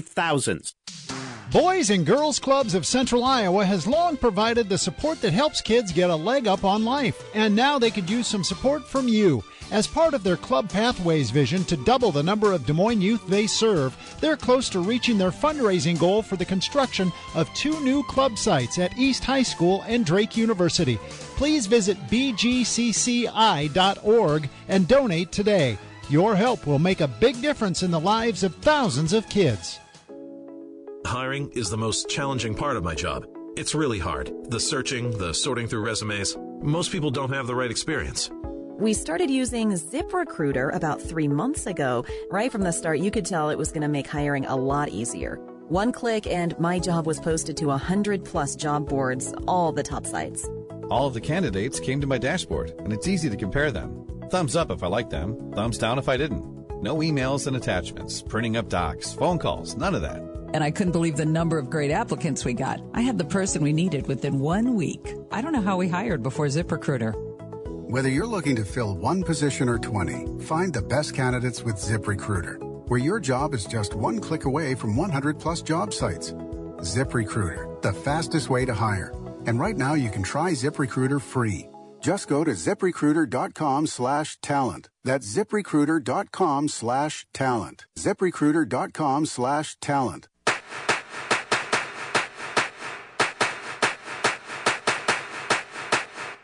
[0.00, 0.74] Thousands.
[1.54, 5.92] Boys and Girls Clubs of Central Iowa has long provided the support that helps kids
[5.92, 9.44] get a leg up on life, and now they could use some support from you.
[9.70, 13.24] As part of their Club Pathways vision to double the number of Des Moines youth
[13.28, 18.02] they serve, they're close to reaching their fundraising goal for the construction of two new
[18.02, 20.98] club sites at East High School and Drake University.
[21.36, 22.48] Please visit bgcci.org
[24.68, 25.78] and donate today.
[26.10, 29.78] Your help will make a big difference in the lives of thousands of kids.
[31.06, 33.26] Hiring is the most challenging part of my job.
[33.56, 34.32] It's really hard.
[34.48, 36.36] The searching, the sorting through resumes.
[36.62, 38.30] Most people don't have the right experience.
[38.78, 42.04] We started using ZipRecruiter about three months ago.
[42.30, 44.88] Right from the start, you could tell it was going to make hiring a lot
[44.88, 45.36] easier.
[45.68, 50.06] One click and my job was posted to 100 plus job boards, all the top
[50.06, 50.48] sites.
[50.90, 54.06] All of the candidates came to my dashboard, and it's easy to compare them.
[54.30, 56.82] Thumbs up if I liked them, thumbs down if I didn't.
[56.82, 60.92] No emails and attachments, printing up docs, phone calls, none of that and I couldn't
[60.92, 62.80] believe the number of great applicants we got.
[62.94, 65.12] I had the person we needed within one week.
[65.32, 67.12] I don't know how we hired before ZipRecruiter.
[67.90, 72.88] Whether you're looking to fill one position or 20, find the best candidates with ZipRecruiter,
[72.88, 76.32] where your job is just one click away from 100 plus job sites.
[76.32, 79.12] ZipRecruiter, the fastest way to hire.
[79.46, 81.68] And right now you can try ZipRecruiter free.
[82.00, 84.88] Just go to ziprecruiter.com slash talent.
[85.04, 87.86] That's ziprecruiter.com slash talent.
[87.96, 90.28] ziprecruiter.com slash talent.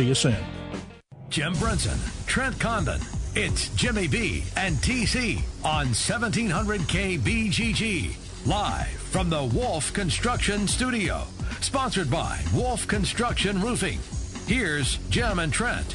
[0.00, 0.36] See you soon.
[1.28, 3.02] Jim Brunson, Trent Condon.
[3.34, 8.16] It's Jimmy B and TC on 1700 KBGG.
[8.46, 11.24] Live from the Wolf Construction Studio.
[11.60, 13.98] Sponsored by Wolf Construction Roofing.
[14.46, 15.94] Here's Jim and Trent.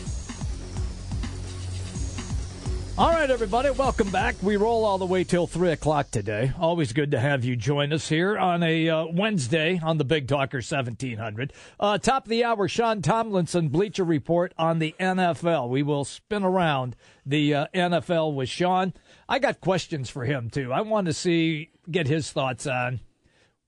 [2.98, 4.36] All right, everybody, welcome back.
[4.42, 6.54] We roll all the way till 3 o'clock today.
[6.58, 10.30] Always good to have you join us here on a uh, Wednesday on the Big
[10.30, 11.52] Talker 1700.
[11.78, 15.68] Uh, top of the hour, Sean Tomlinson, Bleacher Report on the NFL.
[15.68, 18.94] We will spin around the uh, NFL with Sean.
[19.28, 20.72] I got questions for him, too.
[20.72, 23.02] I want to see, get his thoughts on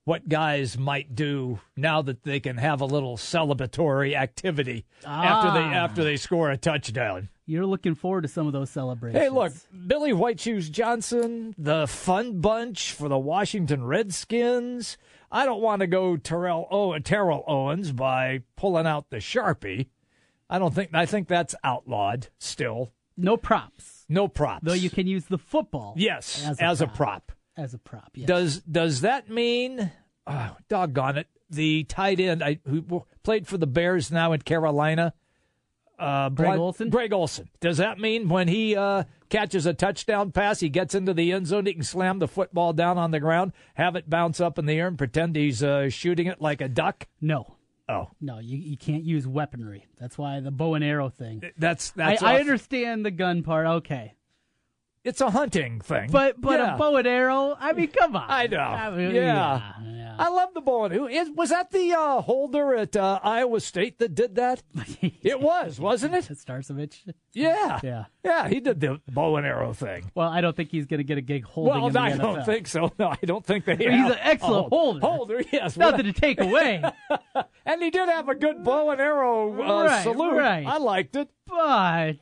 [0.08, 5.66] what guys might do now that they can have a little celebratory activity after they
[5.66, 5.84] Ah.
[5.84, 7.28] after they score a touchdown.
[7.44, 9.22] You're looking forward to some of those celebrations.
[9.22, 9.52] Hey, look,
[9.86, 14.96] Billy White Shoes Johnson, the fun bunch for the Washington Redskins.
[15.30, 19.88] I don't want to go Terrell Owen, Terrell Owens by pulling out the Sharpie.
[20.48, 22.92] I don't think I think that's outlawed still.
[23.14, 24.06] No props.
[24.08, 24.64] No props.
[24.64, 25.92] Though you can use the football.
[25.98, 27.32] Yes, as as a, a prop.
[27.58, 28.12] As a prop.
[28.14, 28.28] Yes.
[28.28, 29.90] Does does that mean?
[30.26, 31.26] Oh, doggone it!
[31.50, 35.12] The tight end I, who played for the Bears now in Carolina,
[35.98, 36.90] uh, Greg Blunt- Olsen?
[36.90, 37.48] Greg Olsen.
[37.60, 41.46] Does that mean when he uh, catches a touchdown pass, he gets into the end
[41.48, 44.66] zone, he can slam the football down on the ground, have it bounce up in
[44.66, 47.06] the air, and pretend he's uh, shooting it like a duck?
[47.20, 47.56] No.
[47.88, 49.86] Oh, No, you, you can't use weaponry.
[49.98, 51.42] That's why the bow and arrow thing.
[51.56, 52.22] that's that's.
[52.22, 53.66] I off- understand the gun part.
[53.66, 54.14] Okay.
[55.08, 56.74] It's a hunting thing, But but Yeah.
[56.74, 58.26] a bow and arrow, I mean, come on.
[58.28, 58.58] I know.
[58.58, 59.72] I mean, yeah.
[59.82, 63.18] yeah, I love the bow and who is was that the uh, holder at uh,
[63.22, 64.62] Iowa State that did that?
[65.22, 66.24] it was, wasn't it?
[66.24, 67.10] Starcevich.
[67.32, 67.80] Yeah.
[67.82, 68.04] Yeah.
[68.24, 70.10] Yeah, he did the bow and arrow thing.
[70.14, 72.18] Well, I don't think he's going to get a gig holding well, I NFL.
[72.18, 72.92] don't think so.
[72.98, 75.00] No, I don't think they He's an excellent holder.
[75.00, 75.76] Holder, yes.
[75.76, 76.82] Nothing to take away.
[77.66, 80.36] and he did have a good bow and arrow uh, Right, salute.
[80.36, 80.66] right.
[80.66, 81.28] I liked it.
[81.46, 82.14] But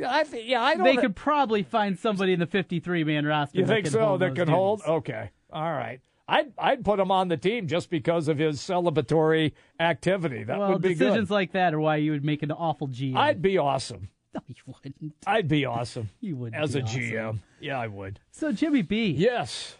[0.00, 0.48] Yeah, I think.
[0.48, 0.84] Yeah, I don't.
[0.84, 3.58] they could probably find somebody in the 53 man roster.
[3.58, 4.04] You that think can so?
[4.04, 4.82] hold That can hold?
[4.86, 5.30] Okay.
[5.52, 6.00] All right.
[6.26, 10.44] I'd I'd put him on the team just because of his celebratory activity.
[10.44, 10.98] That well, would be good.
[10.98, 11.34] decisions good.
[11.34, 13.16] like that are why you would make an awful GM.
[13.16, 14.08] I'd be awesome.
[14.32, 15.14] No, you wouldn't.
[15.26, 16.08] I'd be awesome.
[16.20, 17.00] You would as be a awesome.
[17.00, 17.38] GM.
[17.58, 18.20] Yeah, I would.
[18.30, 19.74] So Jimmy B, Yes.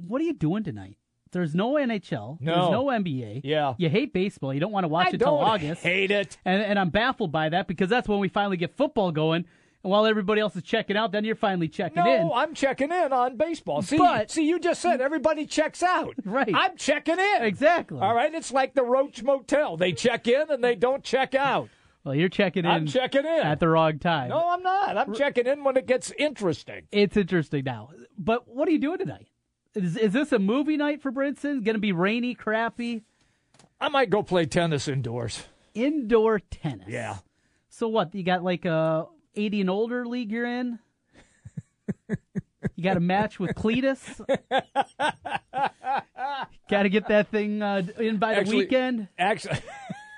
[0.00, 0.96] what are you doing tonight?
[1.36, 2.40] There's no NHL.
[2.40, 2.54] No.
[2.54, 3.42] There's no NBA.
[3.44, 3.74] Yeah.
[3.76, 4.54] You hate baseball.
[4.54, 5.82] You don't want to watch I it till August.
[5.82, 6.38] hate it.
[6.46, 9.44] And and I'm baffled by that because that's when we finally get football going.
[9.84, 12.26] And while everybody else is checking out, then you're finally checking No, in.
[12.28, 13.82] No, I'm checking in on baseball.
[13.82, 16.14] See, But- see, you just said everybody checks out.
[16.24, 16.50] Right.
[16.54, 17.42] I'm checking in.
[17.42, 18.00] Exactly.
[18.00, 18.34] All right.
[18.34, 19.76] It's like the Roach Motel.
[19.76, 21.68] They check in and they don't check out.
[22.06, 23.40] Well, you're checking in I'm checking in.
[23.42, 24.28] at the wrong time.
[24.28, 24.96] no, I'm not.
[24.96, 26.82] I'm checking in when it gets interesting.
[26.92, 27.90] It's interesting now.
[28.16, 29.26] But what are you doing tonight?
[29.76, 31.62] Is, is this a movie night for Brinson?
[31.62, 33.02] Going to be rainy, crappy?
[33.78, 35.44] I might go play tennis indoors.
[35.74, 36.86] Indoor tennis.
[36.88, 37.18] Yeah.
[37.68, 38.14] So what?
[38.14, 40.78] You got like a 80 and older league you're in?
[42.08, 44.00] you got a match with Cletus?
[46.70, 49.08] got to get that thing uh, in by the Actually- weekend?
[49.18, 49.58] Actually,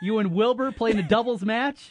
[0.01, 1.91] You and Wilbur playing a doubles match?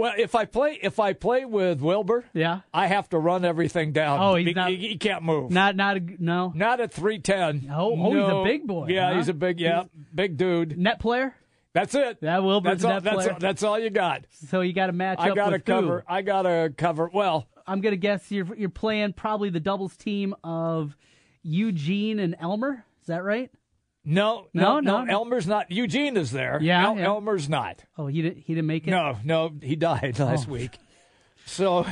[0.00, 2.60] Well, if I play if I play with Wilbur, Yeah.
[2.72, 4.18] I have to run everything down.
[4.20, 5.50] Oh, he's he, not- he, can't move.
[5.50, 6.52] Not, not a, no.
[6.54, 7.70] Not at three ten.
[7.72, 9.16] Oh, oh, he's a big boy, Yeah, huh?
[9.18, 9.84] he's a big yeah,
[10.14, 10.76] big dude.
[10.78, 11.34] Net player?
[11.72, 12.18] That's it.
[12.20, 12.90] Yeah, Wilbur's That's all.
[12.94, 13.32] net That's player.
[13.32, 14.24] all, that's all you got.
[14.48, 15.72] So you got to match I gotta with who?
[15.72, 16.04] cover.
[16.08, 17.10] I gotta cover.
[17.14, 20.96] Well, I'm gonna guess you're you're playing probably the doubles team of
[21.42, 22.84] Eugene and Elmer.
[23.02, 23.50] Is that right?
[24.10, 25.12] No, No, no, no.
[25.12, 25.70] Elmer's not.
[25.70, 26.58] Eugene is there.
[26.60, 27.06] Yeah, El- yeah.
[27.06, 27.84] Elmer's not.
[27.96, 28.90] Oh, he didn't he didn't make it.
[28.90, 30.24] No, no, he died oh.
[30.24, 30.52] last Oh.
[30.52, 30.78] week.
[31.46, 31.86] So,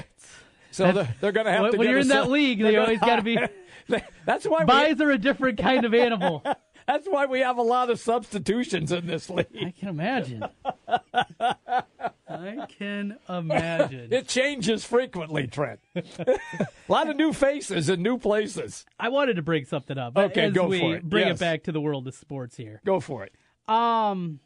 [0.70, 1.78] so That's- they're, they're gonna have when, to.
[1.78, 3.38] when you're in that league, they always got to be.
[4.26, 6.42] That's why we, are a different kind of animal.
[6.86, 9.46] That's why we have a lot of substitutions in this league.
[9.62, 10.44] I can imagine.
[12.28, 14.12] I can imagine.
[14.12, 15.80] It changes frequently, Trent.
[15.96, 16.38] a
[16.88, 18.84] lot of new faces in new places.
[18.98, 20.16] I wanted to bring something up.
[20.16, 21.04] Okay, as go we for it.
[21.08, 21.36] Bring Yes.
[21.36, 22.80] it back to the world of sports here.
[22.84, 23.34] Go for it.
[23.72, 24.40] Um,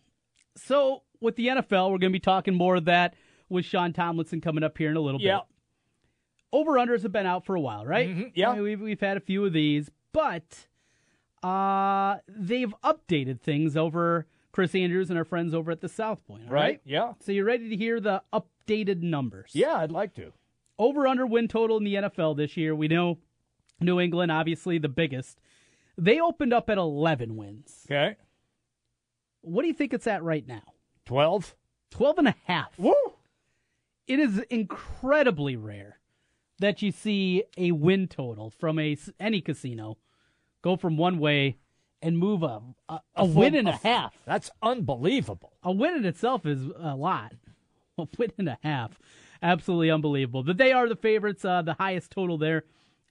[0.57, 3.15] so with the NFL, we're going to be talking more of that
[3.49, 5.39] with Sean Tomlinson coming up here in a little Yeah.
[5.39, 5.47] bit.
[6.55, 8.09] Over unders have been out for a while, right?
[8.09, 8.51] Mhm, yeah.
[8.51, 10.67] I mean, we've we've had a few of these, but
[11.43, 16.45] uh, they've updated things over Chris Andrews and our friends over at the South Point.
[16.47, 16.81] all Right?
[16.85, 17.15] Yeah.
[17.21, 19.51] So you're ready to hear the updated numbers?
[19.55, 20.33] Yeah, I'd like to.
[20.79, 22.75] over under win total in the NFL this year.
[22.75, 23.19] We know
[23.81, 25.41] New England, obviously the biggest.
[25.97, 27.87] They opened up at 11 wins.
[27.87, 28.17] Okay.
[29.43, 30.63] What do you think it's at right now?
[31.07, 31.55] 12.
[31.91, 32.79] 12 and a half.
[32.79, 32.95] Woo!
[34.07, 35.99] It is incredibly rare
[36.59, 39.99] that you see a win total from a any casino
[40.63, 41.59] go from one way
[42.03, 44.15] and move a a, a, full- win and a a- half.
[44.27, 45.53] That's unbelievable.
[45.63, 47.33] A win in itself is a lot.
[47.99, 48.99] A win and a half.
[49.43, 50.43] Absolutely unbelievable.
[50.43, 52.65] But they are the favorites, uh, the highest total there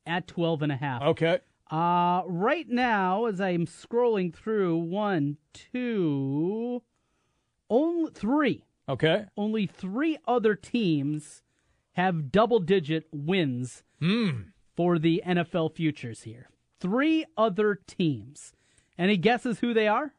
[0.07, 1.03] at 12 and a half.
[1.03, 1.39] Okay.
[1.69, 6.81] Uh, right now, as I'm scrolling through, one, two,
[7.69, 9.25] only three, Okay.
[9.37, 11.43] only three other teams
[11.93, 13.83] have double digit wins
[14.75, 16.49] for the NFL futures here.
[16.79, 18.53] Three other teams.
[18.97, 20.13] Any guesses who they are?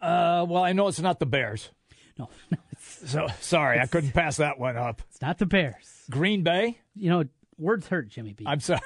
[0.00, 1.70] Uh, well, I know it's not the Bears.
[2.18, 2.28] No,
[2.78, 5.02] So sorry, I couldn't pass that one up.
[5.10, 6.04] It's not the Bears.
[6.10, 6.78] Green Bay.
[6.94, 7.24] You know,
[7.58, 8.44] words hurt, Jimmy B.
[8.46, 8.80] I'm sorry.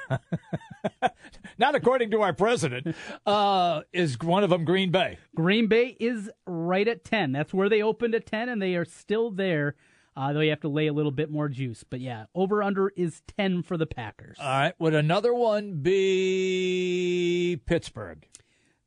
[1.57, 2.95] not according to our president.
[3.25, 5.17] Uh, is one of them Green Bay?
[5.35, 7.31] Green Bay is right at 10.
[7.31, 9.75] That's where they opened at 10, and they are still there.
[10.15, 11.85] Uh, though you have to lay a little bit more juice.
[11.89, 14.37] But yeah, over under is 10 for the Packers.
[14.41, 14.73] All right.
[14.77, 18.27] Would another one be Pittsburgh?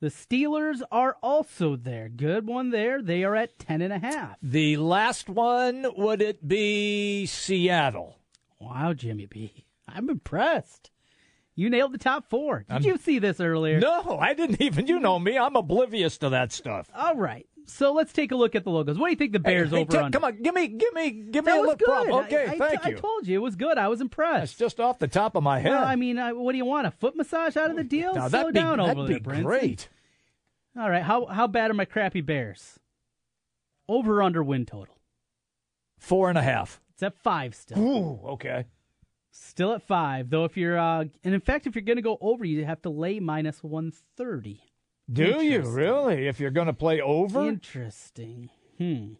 [0.00, 2.08] The Steelers are also there.
[2.08, 3.00] Good one there.
[3.00, 4.36] They are at 10 and a half.
[4.42, 8.18] The last one would it be Seattle?
[8.60, 9.64] Wow, Jimmy B.
[9.88, 10.90] I'm impressed.
[11.54, 12.64] You nailed the top four.
[12.68, 13.78] Did I'm- you see this earlier?
[13.78, 14.86] No, I didn't even.
[14.88, 15.38] You know me.
[15.38, 16.88] I'm oblivious to that stuff.
[16.94, 17.46] All right.
[17.66, 18.98] So let's take a look at the logos.
[18.98, 20.18] What do you think the Bears Hey, hey, over Ted, under?
[20.18, 21.78] Come on, give me, give me, give me a look.
[21.78, 21.86] good.
[21.86, 22.24] Prop.
[22.26, 22.96] Okay, I, I- thank I you.
[22.96, 23.78] told you it was good.
[23.78, 24.58] I was impressed.
[24.58, 25.70] That's just off the top of my head.
[25.70, 26.86] Well, I mean, I, what do you want?
[26.86, 28.14] A foot massage out of the deal?
[28.14, 29.42] Now, Slow be, down over be there, Brinson.
[29.44, 29.88] great.
[30.78, 31.02] All right.
[31.02, 32.78] How how bad are my crappy Bears?
[33.88, 34.98] Over under win total.
[35.98, 36.80] Four and a half.
[36.92, 37.78] It's at five still.
[37.78, 38.66] Ooh, okay.
[39.30, 40.44] Still at five, though.
[40.44, 42.90] If you're, uh, and in fact, if you're going to go over, you have to
[42.90, 44.60] lay minus one thirty.
[45.12, 46.26] Do you really?
[46.28, 48.50] If you're going to play over, Interesting.
[48.78, 49.14] Hmm.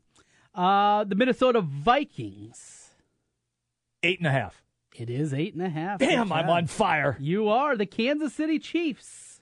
[0.55, 2.91] Uh, the Minnesota Vikings.
[4.03, 4.63] eight and a half.
[4.97, 5.99] It is eight and a half.
[5.99, 7.17] Damn, I'm on fire.
[7.21, 9.41] You are the Kansas City Chiefs.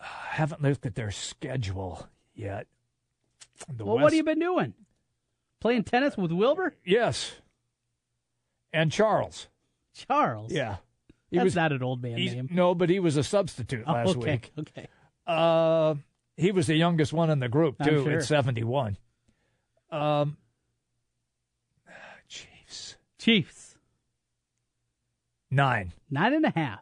[0.00, 2.66] I haven't looked at their schedule yet.
[3.72, 4.74] The well, what have you been doing?
[5.60, 6.74] Playing tennis with Wilbur?
[6.84, 7.36] Yes.
[8.72, 9.48] And Charles.
[9.94, 10.52] Charles.
[10.52, 10.76] Yeah.
[11.30, 12.48] He That's was not an old man name.
[12.52, 14.52] No, but he was a substitute Oh, last okay, week.
[14.58, 14.86] Okay.
[15.26, 15.94] Uh,
[16.36, 18.18] he was the youngest one in the group too sure.
[18.18, 18.96] at 71.
[19.90, 20.36] Um,
[22.28, 23.76] Chiefs Chiefs.
[25.50, 25.92] nine.
[26.10, 26.80] Nine and a half.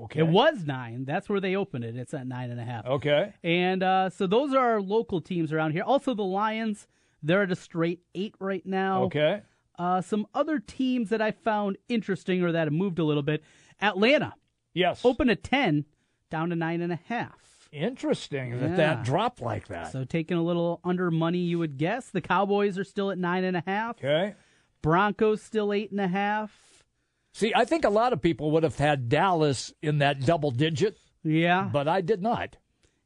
[0.00, 0.20] Okay.
[0.20, 1.04] It was nine.
[1.04, 1.96] That's where they opened it.
[1.96, 2.86] It's at nine and a half.
[2.86, 3.32] Okay.
[3.42, 5.82] And uh, so those are our local teams around here.
[5.82, 6.86] Also, the Lions,
[7.22, 9.04] they're at a straight eight right now.
[9.04, 9.42] Okay.
[9.76, 13.42] Uh, some other teams that I found interesting or that have moved a little bit.
[13.80, 14.34] Atlanta.
[14.74, 15.04] Yes.
[15.04, 15.84] Open at 10,
[16.30, 17.34] down to nine and a half.
[17.72, 18.76] Interesting that Yeah.
[18.76, 19.92] that dropped like that.
[19.92, 22.08] So taking a little under money, you would guess.
[22.10, 23.98] The Cowboys are still at nine and a half.
[23.98, 24.34] Okay.
[24.80, 26.84] Broncos still eight and a half.
[27.34, 30.96] See, I think a lot of people would have had Dallas in that double digit,
[31.22, 31.68] Yeah.
[31.72, 32.56] but I did not.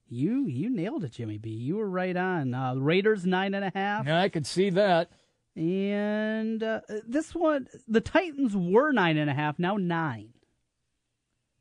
[0.08, 1.50] You you nailed it, Jimmy B.
[1.50, 2.54] You were right on.
[2.54, 4.06] Uh, Raiders nine and a half.
[4.06, 5.10] Yeah, I could see that.
[5.56, 10.30] And uh, this one, the Titans were nine and a half, now nine.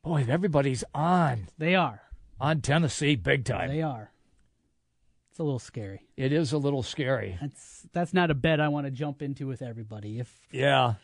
[0.04, 2.02] Boy, everybody's on They are.
[2.39, 3.70] on Tennessee big time.
[3.70, 4.12] They are.
[5.30, 6.08] It's a little scary.
[6.18, 7.38] It is a little scary.
[7.39, 10.20] That's that's not a bet I want to jump into with everybody.
[10.20, 10.95] If Yeah.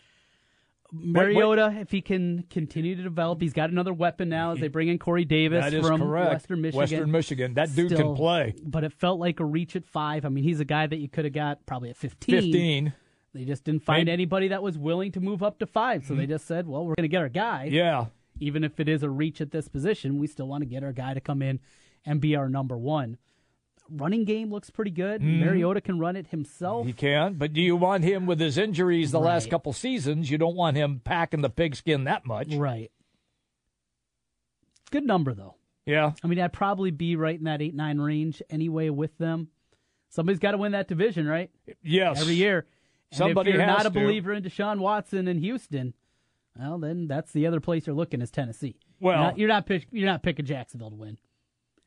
[0.91, 4.87] Mariota, if he can continue to develop, he's got another weapon now as they bring
[4.87, 6.31] in Corey Davis That is from correct.
[6.31, 6.79] Western Michigan.
[6.79, 7.53] Western Michigan.
[7.55, 8.55] That dude Still- can play.
[8.65, 10.25] But it felt like a reach at five.
[10.25, 12.41] I mean, he's a guy that you could have got probably at 15.
[12.41, 12.93] 15.
[13.33, 16.05] They just didn't find Maybe- anybody that was willing to move up to five.
[16.05, 16.31] So they mm-hmm.
[16.31, 17.65] just said, well, we're going to get our guy.
[17.65, 18.05] Yeah.
[18.39, 20.93] Even if it is a reach at this position, we still want to get our
[20.93, 21.59] guy to come in
[22.05, 23.17] and be our number one.
[23.89, 25.21] Running game looks pretty good.
[25.21, 25.39] Mhm.
[25.39, 26.85] Mariota can run it himself.
[26.85, 30.29] He can, but do you want him with his injuries the last couple seasons?
[30.29, 32.53] You don't want him packing the pigskin that much.
[32.53, 32.91] Right.
[34.91, 35.55] Good number, though.
[35.85, 36.13] Yeah.
[36.23, 39.49] I mean, I'd probably be right in that 8 9 range anyway with them.
[40.09, 41.49] Somebody's got to win that division, right?
[41.83, 42.21] Yes.
[42.21, 42.65] Every year.
[43.11, 43.89] And Somebody if you're not a to.
[43.89, 45.93] believer in Deshaun Watson in Houston,
[46.59, 48.75] well, then that's the other place you're looking is Tennessee.
[48.99, 51.17] Well- you're not you're not, pick, you're not picking Jacksonville to win.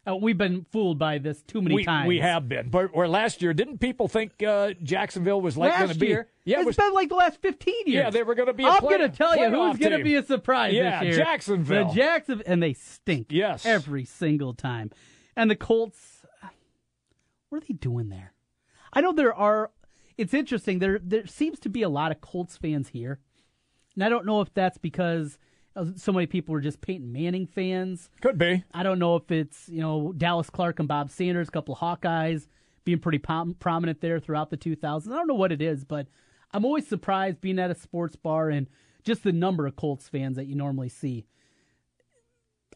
[0.08, 2.08] Uh, we've been fooled by this too many we, times.
[2.08, 2.70] we have been.
[2.70, 6.06] But where last year, didn't people think uh, Jacksonville was like going to be?
[6.06, 6.28] year.
[6.44, 8.04] yeah, it it's was, been like the last 15 years.
[8.04, 10.14] Yeah, they were gonna be a I'm going to tell you who's going to be
[10.14, 11.24] a surprise Yeah, this year.
[11.24, 11.88] Jacksonville.
[11.88, 13.26] The Jackson and they stink.
[13.28, 13.66] Yes.
[13.66, 14.90] every single time.
[15.36, 16.24] And the Colts,
[17.50, 18.32] what are they doing there?
[18.92, 19.70] I know there are.
[20.16, 20.78] It's interesting.
[20.78, 23.20] There there seems to be a lot of Colts fans here,
[24.00, 25.36] and I don't know if that's because
[25.76, 28.08] uh, so many people are just Peyton Manning fans.
[28.22, 28.64] Could be.
[28.72, 31.80] I don't know if it's you know Dallas Clark and Bob Sanders, a couple of
[31.80, 32.46] Hawkeyes
[32.84, 35.06] being pretty pom- prominent there throughout the 2000s.
[35.06, 36.06] I don't know what it is, but
[36.50, 38.68] I'm always surprised being at a sports bar and
[39.04, 41.26] just the number of Colts fans that you normally see.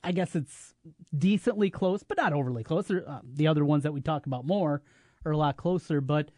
[0.03, 0.75] I guess it's
[1.17, 2.91] decently close, but not overly close.
[2.91, 4.83] Uh, the other ones that we talk about more
[5.25, 6.31] are a lot closer, but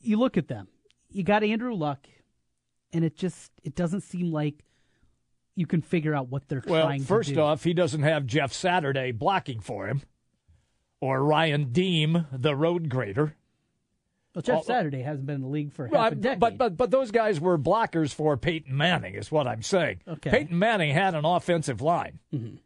[0.00, 0.66] you look at them.
[1.12, 2.08] You got Andrew Luck,
[2.92, 4.64] and it just it doesn't seem like
[5.56, 7.40] you can figure out what they're well, trying first to do.
[7.40, 10.02] off, he doesn't have Jeff Saturday blocking for him,
[11.00, 13.34] or Ryan Diem, the road grader.
[14.34, 16.38] Well, Jeff All- Saturday hasn't been in the league for half a decade.
[16.40, 20.00] but but but those guys were blockers for Peyton Manning, is what I'm saying.
[20.06, 20.30] Okay.
[20.30, 22.58] Peyton Manning had an offensive line, Mhm.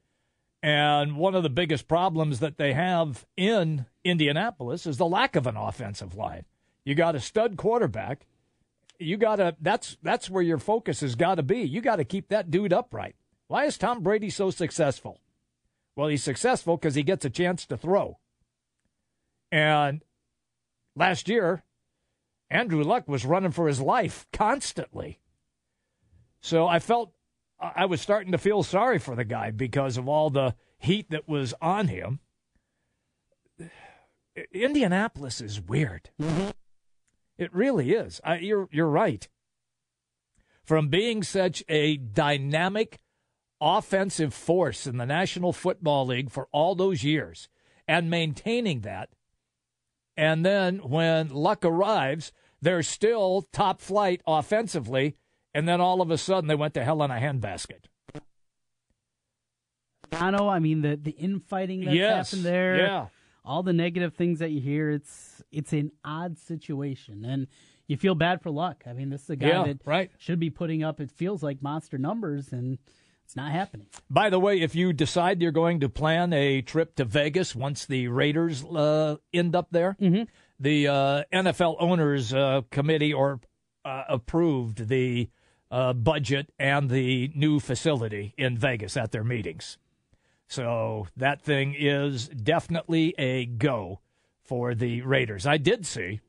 [0.63, 5.47] and one of the biggest problems that they have in Indianapolis is the lack of
[5.47, 6.45] an offensive line.
[6.85, 8.27] You got a stud quarterback.
[8.99, 11.61] You got to that's that's where your focus has got to be.
[11.61, 13.17] You got to keep that dude upright.
[13.49, 15.21] Why is Tom Brady so successful?
[15.97, 18.19] Well, he's successful because he gets a chance to throw.
[19.53, 20.03] And
[20.97, 21.63] last year,
[22.51, 25.21] Andrew Luck was running for his life constantly.
[26.41, 27.13] So I felt
[27.61, 31.29] I was starting to feel sorry for the guy because of all the heat that
[31.29, 32.21] was on him.
[34.53, 36.11] Indianapolis is weird.
[36.21, 36.51] Mm-hmm.
[37.39, 38.21] It really is.
[38.25, 39.27] I, you're you're right.
[40.65, 42.99] From being such a dynamic
[43.61, 47.49] offensive force in the National Football League for all those years
[47.87, 49.11] and maintaining that,
[50.17, 52.33] and then when luck arrives,
[52.63, 55.17] they're still top flight offensively,
[55.53, 57.85] and then all of a sudden they went to hell in a handbasket.
[60.13, 60.49] I know.
[60.49, 62.77] I mean the the infighting that's Yes, happened there.
[62.79, 63.07] yeah.
[63.45, 67.47] All the negative things that you hear, it's it's an odd situation, and
[67.87, 68.85] you feel bad for Luck.
[68.87, 70.11] I mean, this is a guy Yeah, that right.
[70.19, 71.01] should be putting up.
[71.01, 72.79] It feels like monster numbers, and
[73.25, 73.87] it's not happening.
[74.09, 77.85] By the way, if you decide you're going to plan a trip to Vegas once
[77.85, 79.97] the Raiders uh, end up there,
[80.59, 83.41] the uh, NFL owners uh, committee or
[83.85, 85.29] uh, approved the
[85.71, 89.77] uh, budget and the new facility in Vegas at their meetings.
[90.47, 94.01] So that thing is definitely a go
[94.43, 95.47] for the Raiders.
[95.47, 96.21] I did see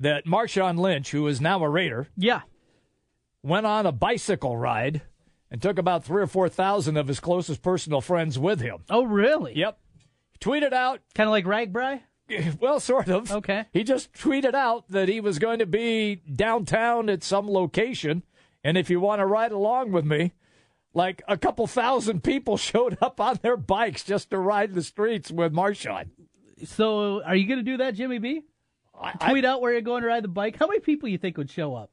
[0.00, 2.40] that Marshawn Lynch, who is now a Raider, yeah,
[3.42, 5.02] went on a bicycle ride
[5.50, 8.78] and took about three or four thousand of his closest personal friends with him.
[8.90, 9.56] Oh, really?
[9.56, 9.78] Yep.
[10.40, 12.00] Tweeted out, kind of like RAGBRAI.
[12.60, 13.30] Well, sort of.
[13.30, 13.66] Okay.
[13.72, 18.22] He just tweeted out that he was going to be downtown at some location,
[18.64, 20.32] and if you want to ride along with me,
[20.94, 25.30] like a couple thousand people showed up on their bikes just to ride the streets
[25.30, 26.10] with Marshawn.
[26.64, 28.42] So, are you going to do that, Jimmy B?
[29.26, 30.56] Tweet out where you're going to ride the bike.
[30.58, 31.90] How many people you think would show up?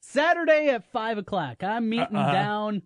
[0.00, 1.62] Saturday at five o'clock.
[1.62, 2.32] I'm meeting Uh-uh.
[2.32, 2.82] down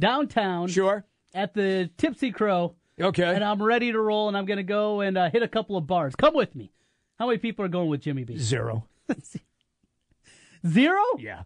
[0.00, 0.68] downtown.
[0.68, 1.04] Sure.
[1.34, 2.74] At the Tipsy Crow.
[3.00, 3.34] Okay.
[3.34, 5.76] And I'm ready to roll, and I'm going to go and uh, hit a couple
[5.76, 6.14] of bars.
[6.16, 6.72] Come with me.
[7.18, 8.38] How many people are going with Jimmy B?
[8.38, 8.86] Zero.
[10.66, 11.02] Zero?
[11.18, 11.42] Yeah.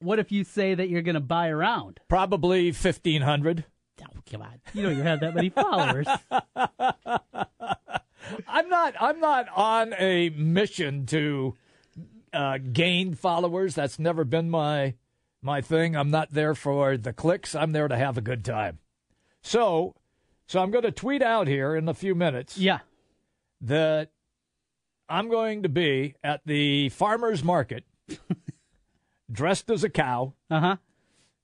[0.00, 2.00] What if you say that you're going to buy around?
[2.08, 3.64] Probably fifteen hundred.
[4.02, 4.60] Oh, come on.
[4.72, 6.06] You don't even have that many followers.
[8.48, 8.94] I'm not.
[9.00, 11.56] I'm not on a mission to
[12.32, 13.74] uh, gain followers.
[13.74, 14.94] That's never been my
[15.42, 15.96] my thing.
[15.96, 17.54] I'm not there for the clicks.
[17.54, 18.78] I'm there to have a good time.
[19.42, 19.94] So,
[20.46, 22.58] so I'm going to tweet out here in a few minutes.
[22.58, 22.80] Yeah.
[23.62, 24.10] That
[25.08, 27.84] I'm going to be at the farmers market,
[29.30, 30.34] dressed as a cow.
[30.50, 30.76] Uh huh.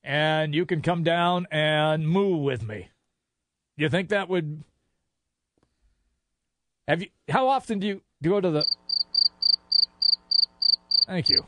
[0.04, 2.90] And you can come down and moo with me.
[3.76, 4.62] You think that would?
[6.88, 7.08] Have you?
[7.28, 8.66] How often do you do you go to the?
[11.06, 11.44] Thank you.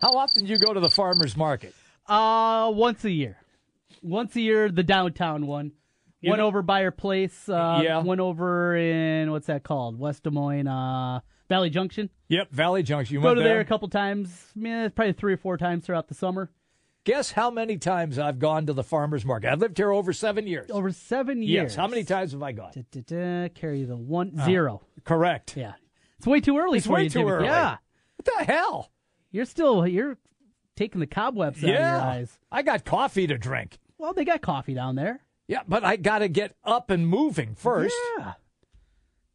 [0.00, 1.74] How often do you go to the farmers market?
[2.06, 3.38] Uh, once a year.
[4.02, 5.72] Once a year, the downtown one.
[6.20, 7.48] You one know- over by your place.
[7.48, 7.98] Uh, Yeah.
[8.02, 9.98] One over in what's that called?
[9.98, 12.10] West Des Moines, uh, Valley Junction.
[12.28, 13.14] Yep, Valley Junction.
[13.14, 13.48] You Go to there?
[13.54, 14.46] there a couple times.
[14.54, 16.50] Man, probably three or four times throughout the summer.
[17.04, 19.52] Guess how many times I've gone to the farmers market?
[19.52, 20.68] I've lived here over seven years.
[20.72, 21.70] Over seven years.
[21.70, 21.74] Yes.
[21.76, 22.72] How many times have I gone?
[22.90, 24.82] Da-da, carry the one Uh, zero.
[25.04, 25.56] Correct.
[25.56, 25.74] Yeah.
[26.18, 27.30] It's way too early It's way you, too Jimmy.
[27.30, 27.44] early.
[27.44, 27.76] Yeah.
[28.16, 28.90] What the hell?
[29.30, 30.18] You're still you're
[30.74, 32.38] taking the cobwebs out of your eyes.
[32.50, 33.78] I got coffee to drink.
[33.98, 35.20] Well, they got coffee down there.
[35.46, 37.94] Yeah, but I got to get up and moving first.
[38.18, 38.32] Yeah.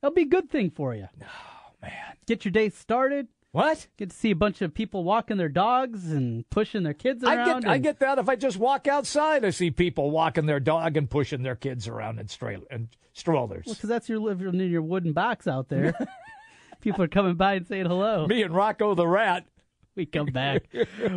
[0.02, 1.08] That'll be a good thing for you.
[1.82, 1.92] Man.
[2.28, 3.28] Get your day started.
[3.52, 3.88] What?
[3.98, 7.36] Get to see a bunch of people walking their dogs and pushing their kids I
[7.36, 7.62] around.
[7.62, 10.96] get I get that if I just walk outside, I see people walking their dog
[10.96, 13.66] and pushing their kids around in stra- and strollers.
[13.66, 15.94] Well, because that's your living in your wooden box out there.
[16.82, 18.26] People are coming by and saying hello.
[18.26, 19.46] Me and Rocco the rat.
[19.96, 20.64] We come back.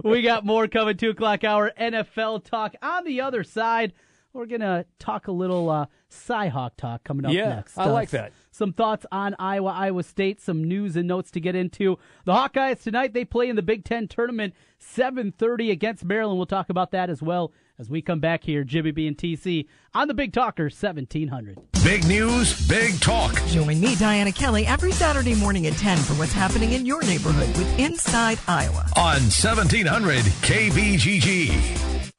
[0.02, 0.96] we got more coming.
[0.96, 2.74] Two o'clock hour NFL talk.
[2.82, 3.92] On the other side,
[4.34, 7.78] we're gonna talk a little uh, Cyhawk talk coming up Yeah, next.
[7.78, 8.32] I Uh, like that.
[8.50, 10.40] Some thoughts on Iowa, Iowa State.
[10.40, 11.98] Some news and notes to get into.
[12.24, 16.38] The Hawkeyes tonight they play in the Big Ten tournament, seven thirty against Maryland.
[16.38, 18.62] We'll talk about that as well as we come back here.
[18.64, 21.58] Jimmy B and TC on the Big Talker seventeen hundred.
[21.84, 23.34] Big news, big talk.
[23.48, 27.48] Join me, Diana Kelly, every Saturday morning at 10 for what's happening in your neighborhood
[27.58, 28.86] with Inside Iowa.
[28.96, 32.03] On 1700 KBGG.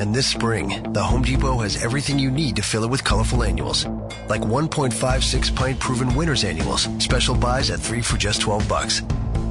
[0.00, 3.44] And this spring, the Home Depot has everything you need to fill it with colorful
[3.44, 3.86] annuals.
[4.28, 9.02] Like 1.56 pint proven winners annuals, special buys at 3 for just 12 bucks.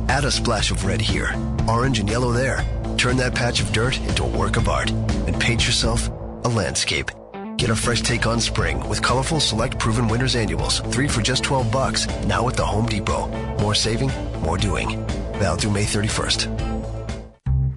[0.10, 1.34] Add a splash of red here,
[1.68, 2.66] orange and yellow there.
[2.98, 7.10] Turn that patch of dirt into a work of art and paint yourself a landscape.
[7.56, 11.44] Get a fresh take on spring with colorful select proven winners annuals, 3 for just
[11.44, 13.28] 12 bucks, now at the Home Depot.
[13.60, 14.90] More saving, more doing.
[15.38, 16.83] Valid through May 31st.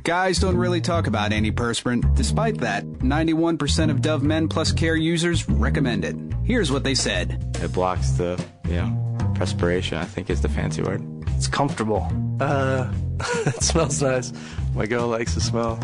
[0.07, 2.15] Guys don't really talk about antiperspirant.
[2.15, 6.15] Despite that, 91% of Dove Men Plus Care users recommend it.
[6.45, 7.57] Here's what they said.
[7.61, 11.03] It blocks the, you know, perspiration, I think is the fancy word.
[11.31, 12.09] It's comfortable.
[12.39, 12.93] Uh,
[13.47, 14.33] it smells nice.
[14.77, 15.77] My girl likes the smell.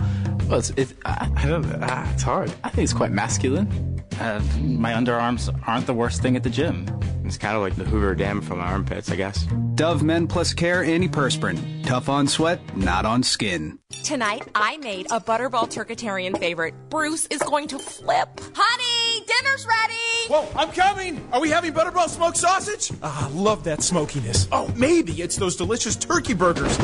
[0.49, 2.55] Well, it's, it, I, I don't ah, it's hard.
[2.63, 3.92] I think it's quite masculine.
[4.21, 6.87] Uh, my underarms aren't the worst thing at the gym.
[7.25, 9.47] It's kind of like the Hoover Dam from my armpits, I guess.
[9.75, 11.87] Dove Men Plus Care Antiperspirant.
[11.87, 13.79] Tough on sweat, not on skin.
[14.05, 16.75] Tonight, I made a Butterball Turkitarian favorite.
[16.91, 18.29] Bruce is going to flip.
[18.55, 19.95] Honey, dinner's ready!
[20.29, 21.27] Whoa, I'm coming!
[21.33, 22.91] Are we having Butterball smoked sausage?
[23.03, 24.49] Ah, love that smokiness.
[24.53, 26.77] Oh, maybe it's those delicious turkey burgers.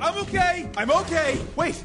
[0.00, 0.68] I'm okay.
[0.76, 1.38] I'm okay.
[1.54, 1.82] Wait.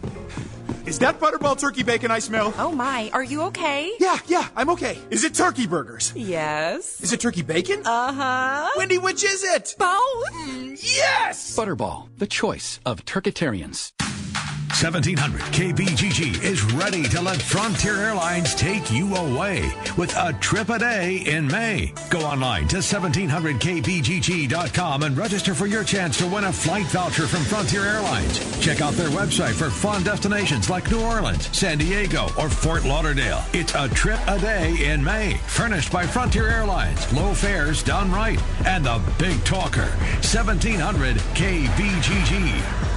[0.87, 2.53] Is that Butterball turkey bacon I smell?
[2.57, 3.91] Oh my, are you okay?
[3.99, 4.97] Yeah, yeah, I'm okay.
[5.09, 6.13] Is it turkey burgers?
[6.15, 7.01] Yes.
[7.01, 7.81] Is it turkey bacon?
[7.85, 8.69] Uh huh.
[8.77, 9.75] Wendy, which is it?
[9.77, 10.31] Both.
[10.31, 11.57] Mm, yes!
[11.57, 13.91] Butterball, the choice of turkitarians.
[14.77, 19.67] 1700 KBGG is ready to let Frontier Airlines take you away
[19.97, 21.93] with a trip a day in May.
[22.11, 27.41] Go online to 1700kbgg.com and register for your chance to win a flight voucher from
[27.45, 28.63] Frontier Airlines.
[28.63, 33.43] Check out their website for fun destinations like New Orleans, San Diego, or Fort Lauderdale.
[33.53, 37.11] It's a trip a day in May, furnished by Frontier Airlines.
[37.13, 38.39] Low fares done right.
[38.67, 39.89] And the big talker,
[40.21, 42.96] 1700 KBGG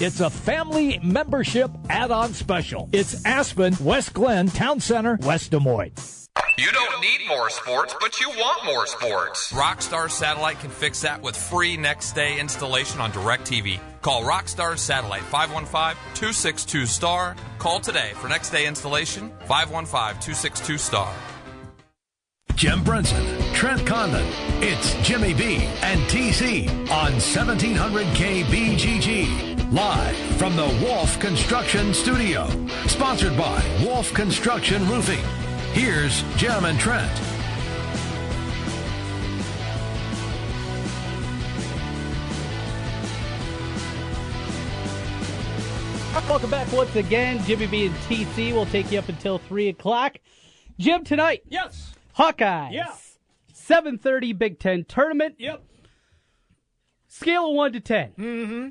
[0.00, 2.88] it's a family membership add-on special.
[2.92, 6.28] It's Aspen, West Glen, Town Center, West Des Moines.
[6.56, 9.52] You don't need more sports, but you want more sports.
[9.52, 13.78] Rockstar Satellite can fix that with free next day installation on DirecTV.
[14.02, 17.36] Call Rockstar Satellite 515-262-STAR.
[17.58, 21.12] Call today for next day installation 515-262-STAR.
[22.58, 24.26] Jim Brunson, Trent Condon.
[24.60, 29.72] It's Jimmy B and TC on 1700 KBGG.
[29.72, 32.48] Live from the Wolf Construction Studio.
[32.88, 35.24] Sponsored by Wolf Construction Roofing.
[35.72, 37.08] Here's Jim and Trent.
[46.28, 47.40] Welcome back once again.
[47.44, 50.16] Jimmy B and TC will take you up until 3 o'clock.
[50.80, 51.42] Jim, tonight.
[51.46, 51.94] Yes.
[52.18, 52.72] Hawkeyes.
[52.72, 52.94] Yeah.
[53.54, 55.36] 7:30 Big 10 tournament.
[55.38, 55.62] Yep.
[57.06, 58.12] Scale of 1 to 10.
[58.18, 58.68] Mm-hmm.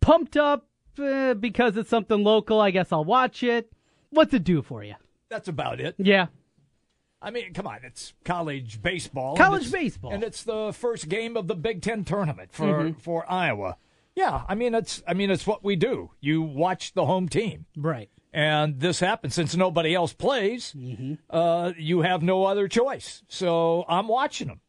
[0.00, 0.66] Pumped up
[0.98, 2.60] uh, because it's something local.
[2.60, 3.72] I guess I'll watch it.
[4.10, 4.94] What's it do for you?
[5.28, 5.94] That's about it.
[5.98, 6.26] Yeah.
[7.20, 9.36] I mean, come on, it's college baseball.
[9.36, 10.12] College and baseball.
[10.12, 13.00] and it's the first game of the Big Ten tournament for Mhm.
[13.00, 13.76] for Iowa.
[14.16, 16.10] Yeah, I mean it's I mean it's what we do.
[16.20, 18.10] You watch the home team, right?
[18.32, 20.74] And this happens since nobody else plays.
[20.76, 21.14] Mm-hmm.
[21.28, 23.22] Uh, you have no other choice.
[23.28, 24.60] So I'm watching them.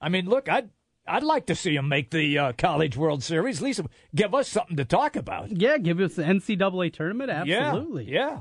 [0.00, 0.70] I mean, look, I'd
[1.06, 3.58] I'd like to see them make the uh, College World Series.
[3.58, 3.80] At least
[4.14, 5.50] give us something to talk about.
[5.50, 7.30] Yeah, give us the NCAA tournament.
[7.30, 8.04] Absolutely.
[8.04, 8.40] Yeah, yeah.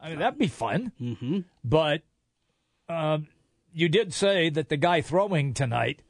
[0.00, 0.92] I mean, that'd be fun.
[1.00, 1.40] Mm-hmm.
[1.64, 2.02] But
[2.88, 3.26] um,
[3.72, 6.02] you did say that the guy throwing tonight,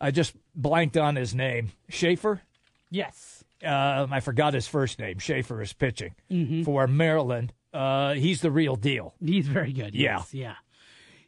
[0.00, 2.42] I just blanked on his name, Schaefer.
[2.90, 3.37] Yes.
[3.64, 5.18] Um, I forgot his first name.
[5.18, 6.64] Schaefer is pitching Mhm.
[6.64, 7.52] for Maryland.
[7.72, 9.14] Uh, he's the real deal.
[9.24, 9.94] He's very good.
[9.94, 10.18] Yeah.
[10.18, 10.54] Yes, yeah.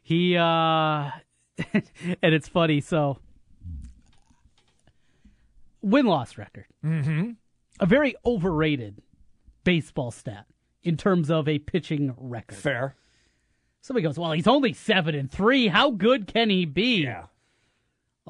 [0.01, 1.11] He uh
[1.73, 3.19] and it's funny, so
[5.81, 6.65] win loss record.
[6.85, 7.31] Mm-hmm.
[7.79, 9.01] A very overrated
[9.63, 10.45] baseball stat
[10.83, 12.57] in terms of a pitching record.
[12.57, 12.95] Fair.
[13.81, 15.67] Somebody goes, Well, he's only seven and three.
[15.67, 17.03] How good can he be?
[17.03, 17.25] Yeah.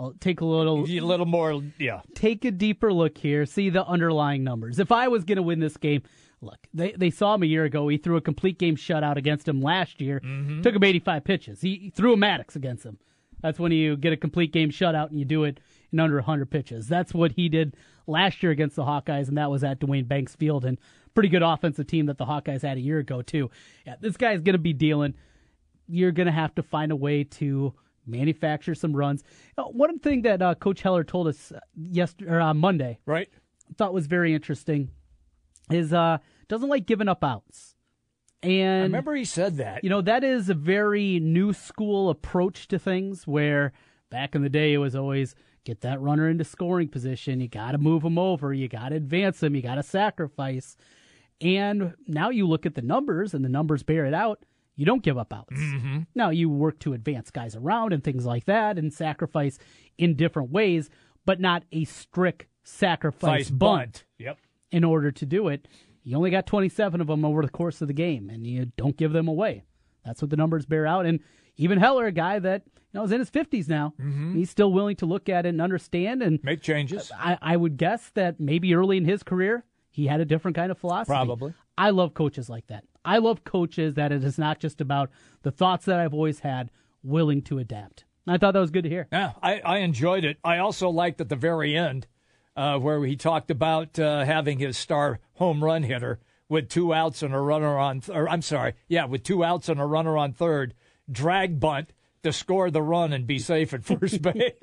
[0.01, 2.01] I'll take a little A little more, yeah.
[2.15, 4.79] take a deeper look here, see the underlying numbers.
[4.79, 6.01] If I was going to win this game,
[6.41, 7.87] look, they, they saw him a year ago.
[7.87, 10.19] He threw a complete game shutout against him last year.
[10.21, 10.63] Mhm.
[10.63, 11.61] Took him 85 pitches.
[11.61, 12.97] He, he threw a Maddux against him.
[13.41, 15.59] That's when you get a complete game shutout and you do it
[15.91, 16.87] in under 100 pitches.
[16.87, 17.75] That's what he did
[18.07, 20.63] last year against the Hawkeyes, and that was at Duane Banks Field.
[20.65, 20.79] And
[21.13, 23.49] pretty good offensive team that the Hawkeyes had a year ago, too.
[23.85, 25.13] Yeah, this guy's going to be dealing.
[25.87, 27.73] You're going to have to find a way to
[28.05, 29.23] manufacture some runs.
[29.57, 33.29] Uh, One thing that uh, Coach Heller told us yesterday or on Monday, right,
[33.77, 34.89] thought was very interesting,
[35.69, 37.75] is uh doesn't like giving up outs.
[38.43, 39.83] And I remember he said that.
[39.83, 43.27] you know that is a very new school approach to things.
[43.27, 43.71] Where
[44.09, 47.39] back in the day it was always get that runner into scoring position.
[47.39, 48.51] You got to move him over.
[48.53, 49.55] You got to advance him.
[49.55, 50.75] You got to sacrifice.
[51.39, 54.43] And now you look at the numbers, and the numbers bear it out.
[54.75, 55.55] You don't give up outs.
[55.59, 55.99] Mm-hmm.
[56.15, 59.59] Now you work to advance guys around and things like that, and sacrifice
[59.97, 60.89] in different ways,
[61.25, 64.05] but not a strict sacrifice bunt bunt.
[64.17, 64.37] Yep.
[64.71, 65.67] in order to do it.
[66.03, 68.97] You only got 27 of them over the course of the game, and you don't
[68.97, 69.63] give them away.
[70.03, 71.05] That's what the numbers bear out.
[71.05, 71.19] And
[71.57, 74.35] even Heller, a guy that you know is in his 50s now, Mhm.
[74.35, 77.11] he's still willing to look at it and understand and make changes.
[77.15, 80.71] I, I would guess that maybe early in his career he had a different kind
[80.71, 81.11] of philosophy.
[81.13, 81.53] Probably.
[81.77, 82.85] I love coaches like that.
[83.03, 85.09] I love coaches that it is not just about
[85.43, 86.69] the thoughts that I've always had,
[87.03, 88.05] willing to adapt.
[88.27, 89.07] I thought that was good to hear.
[89.11, 90.37] Yeah, I, I enjoyed it.
[90.43, 92.07] I also liked at the very end
[92.55, 97.23] uh, where he talked about uh, having his star home run hitter with two outs
[97.23, 98.01] and a runner on.
[98.01, 100.75] Th- or I'm sorry, yeah, with two outs and a runner on third,
[101.11, 101.93] drag bunt
[102.23, 104.53] to score the run and be safe at first base.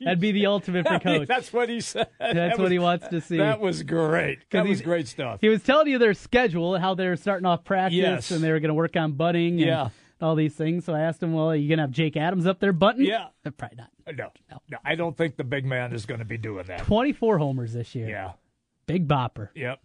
[0.00, 1.28] That'd be the ultimate for I mean, coach.
[1.28, 2.08] that's what he said.
[2.18, 3.38] That's That what was- he wants to see.
[3.38, 4.38] That was great.
[4.50, 5.38] That was great stuff.
[5.40, 8.30] He was telling you their schedule, how they're starting off practice, Yes.
[8.30, 9.88] and they were going to work on butting, and Yeah.
[10.20, 10.84] all these things.
[10.84, 13.04] So I asked him, "Well, are you going to have Jake Adams up there butting?"
[13.04, 13.26] Yeah.
[13.44, 13.90] Uh, probably not.
[14.06, 14.30] Uh, no,
[14.70, 16.80] no, I don't think the big man is going to be doing that.
[16.80, 18.08] Twenty-four homers this year.
[18.08, 18.32] Yeah,
[18.86, 19.48] big bopper.
[19.54, 19.80] Yep.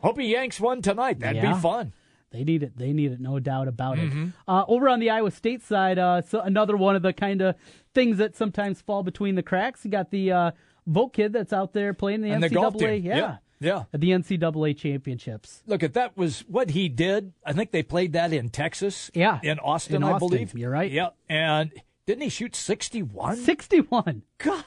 [0.00, 1.20] Hope he yanks one tonight.
[1.20, 1.54] That'd Yeah.
[1.54, 1.92] be fun.
[2.34, 2.76] They need it.
[2.76, 3.20] They need it.
[3.20, 4.28] No doubt about Mhm.
[4.28, 4.32] it.
[4.48, 7.54] Uh, over on the Iowa State side, uh, so another one of the kind of
[7.94, 9.84] things that sometimes fall between the cracks.
[9.84, 10.50] You got the uh,
[10.88, 12.78] Voke kid that's out there playing the And the NCAA.
[12.96, 13.04] team.
[13.04, 13.16] Yeah.
[13.16, 13.36] Yeah.
[13.60, 13.84] Yeah.
[13.94, 15.62] At the NCAA championships.
[15.66, 17.32] Look at that was what he did.
[17.46, 19.10] I think they played that in Texas.
[19.14, 19.38] Yeah.
[19.42, 20.58] In Austin, In I believe.
[20.58, 20.90] You're right.
[20.90, 21.10] Yeah.
[21.28, 21.70] And
[22.04, 23.36] didn't he shoot 61?
[23.36, 24.22] 61.
[24.38, 24.64] God.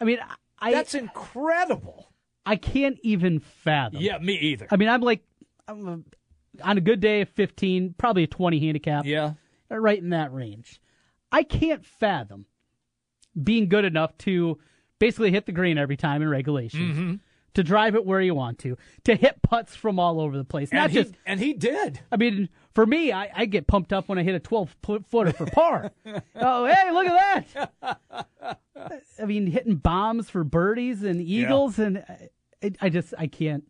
[0.00, 0.18] I mean,
[0.60, 2.12] I That's incredible.
[2.46, 4.00] I can't even fathom.
[4.00, 4.68] Yeah, me either.
[4.70, 5.22] I mean, I'm like,
[5.66, 6.04] I'm
[6.62, 9.04] on a good day, a 15, probably a 20 handicap.
[9.04, 9.34] Yeah.
[9.70, 10.80] Right in that range.
[11.30, 12.46] I can't fathom
[13.40, 14.58] being good enough to
[14.98, 17.20] basically hit the green every time in regulations, Mhm.
[17.54, 20.72] to drive it where you want to, to hit putts from all over the place.
[20.72, 22.00] Not and, just, he, and he did.
[22.10, 24.74] I mean, for me, I, I get pumped up when I hit a 12
[25.06, 25.92] footer for par.
[26.36, 28.58] oh, hey, look at that.
[29.20, 31.98] I mean, hitting bombs for birdies and eagles, and
[32.62, 33.64] I, I just, I can't.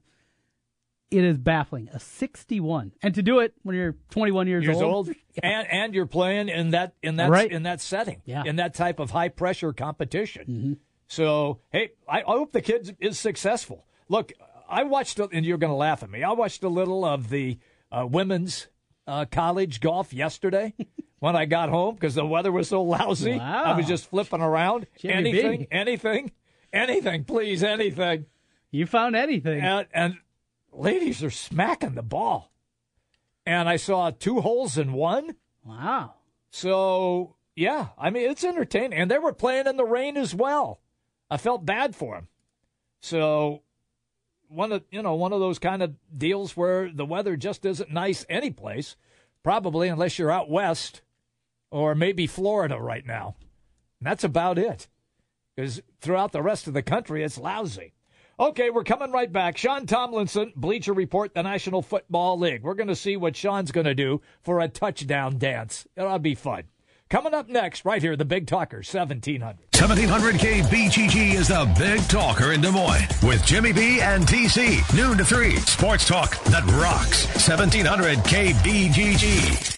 [1.10, 1.88] It is baffling.
[1.92, 2.92] A 61.
[3.02, 5.08] And to do it when you're 21 years, Years old,
[5.42, 7.50] and and you're playing in that in that Right.
[7.50, 8.42] in that setting, Yeah.
[8.44, 10.44] in that type of high pressure competition.
[10.48, 10.72] Mm-hmm.
[11.06, 13.86] So hey, I, I hope the kid is successful.
[14.10, 14.32] Look,
[14.68, 16.22] I watched, a- and you're going to laugh at me.
[16.22, 17.58] I watched a little of the
[17.90, 18.66] uh, women's
[19.06, 20.74] uh, college golf yesterday
[21.20, 23.38] when I got home because the weather was so lousy.
[23.38, 23.64] Wow.
[23.64, 24.86] I was just flipping around.
[24.98, 25.68] Jimmy anything, B.
[25.70, 26.32] anything,
[26.70, 28.26] anything, please, anything.
[28.70, 29.60] You found anything.
[29.62, 30.18] And, and
[30.78, 32.52] ladies are smacking the ball.
[33.44, 35.36] And I saw two holes in one.
[35.64, 36.14] Wow.
[36.50, 38.98] So, yeah, I mean, it's entertaining.
[38.98, 40.80] And they were playing in the rain as well.
[41.30, 42.28] I felt bad for them.
[43.00, 43.62] So,
[44.48, 47.92] one of you know one of those kind of deals where the weather just isn't
[47.92, 48.96] nice any place,
[49.42, 51.02] probably unless you're out west
[51.70, 53.36] or maybe Florida right now.
[54.00, 54.88] And that's about it.
[55.54, 57.92] Because throughout the rest of the country, it's lousy.
[58.40, 59.56] Okay, we're coming right back.
[59.56, 62.62] Sean Tomlinson, Bleacher Report, the National Football League.
[62.62, 65.88] We're going to see what Sean's going to do for a touchdown dance.
[65.96, 66.62] It'll be fun.
[67.10, 69.56] Coming up next, right here, the Big Talker, 1700.
[69.76, 74.96] 1700 KBGG is the Big Talker in Des Moines with Jimmy B and TC.
[74.96, 75.56] Noon to 3.
[75.56, 77.26] Sports talk that rocks.
[77.48, 79.77] 1700 KBGG.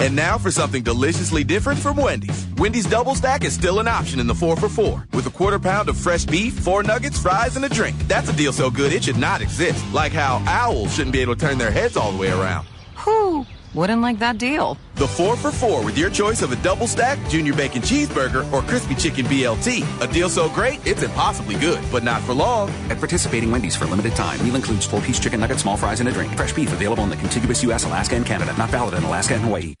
[0.00, 2.46] And now for something deliciously different from Wendy's.
[2.58, 5.58] Wendy's Double Stack is still an option in the 4 for 4 with a quarter
[5.58, 7.96] pound of fresh beef, four nuggets, fries, and a drink.
[8.08, 9.84] That's a deal so good it should not exist.
[9.92, 12.66] Like how owls shouldn't be able to turn their heads all the way around.
[13.04, 14.76] Whew, wouldn't like that deal.
[14.96, 18.62] The 4 for 4 with your choice of a double stack, junior bacon cheeseburger, or
[18.62, 19.84] crispy chicken BLT.
[20.00, 22.70] A deal so great, it's impossibly good, but not for long.
[22.90, 26.00] At participating Wendy's for a limited time, meal includes full piece chicken nuggets, small fries,
[26.00, 26.34] and a drink.
[26.36, 28.54] Fresh beef available in the contiguous U.S., Alaska, and Canada.
[28.56, 29.74] Not valid in Alaska and Hawaii.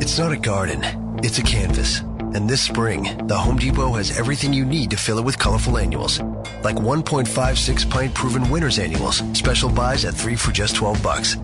[0.00, 0.82] It's not a garden,
[1.22, 2.00] it's a canvas.
[2.34, 5.78] And this spring, the Home Depot has everything you need to fill it with colorful
[5.78, 6.20] annuals.
[6.64, 11.36] Like 1.56 pint proven winners annuals, special buys at 3 for just 12 bucks.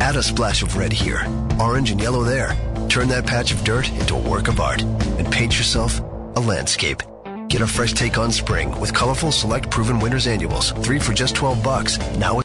[0.00, 1.26] Add a splash of red here,
[1.60, 2.56] orange and yellow there.
[2.88, 7.02] Turn that patch of dirt into a work of art and paint yourself a landscape.
[7.48, 11.34] Get a fresh take on spring with colorful select proven winners annuals, 3 for just
[11.34, 11.98] 12 bucks.
[12.16, 12.38] Now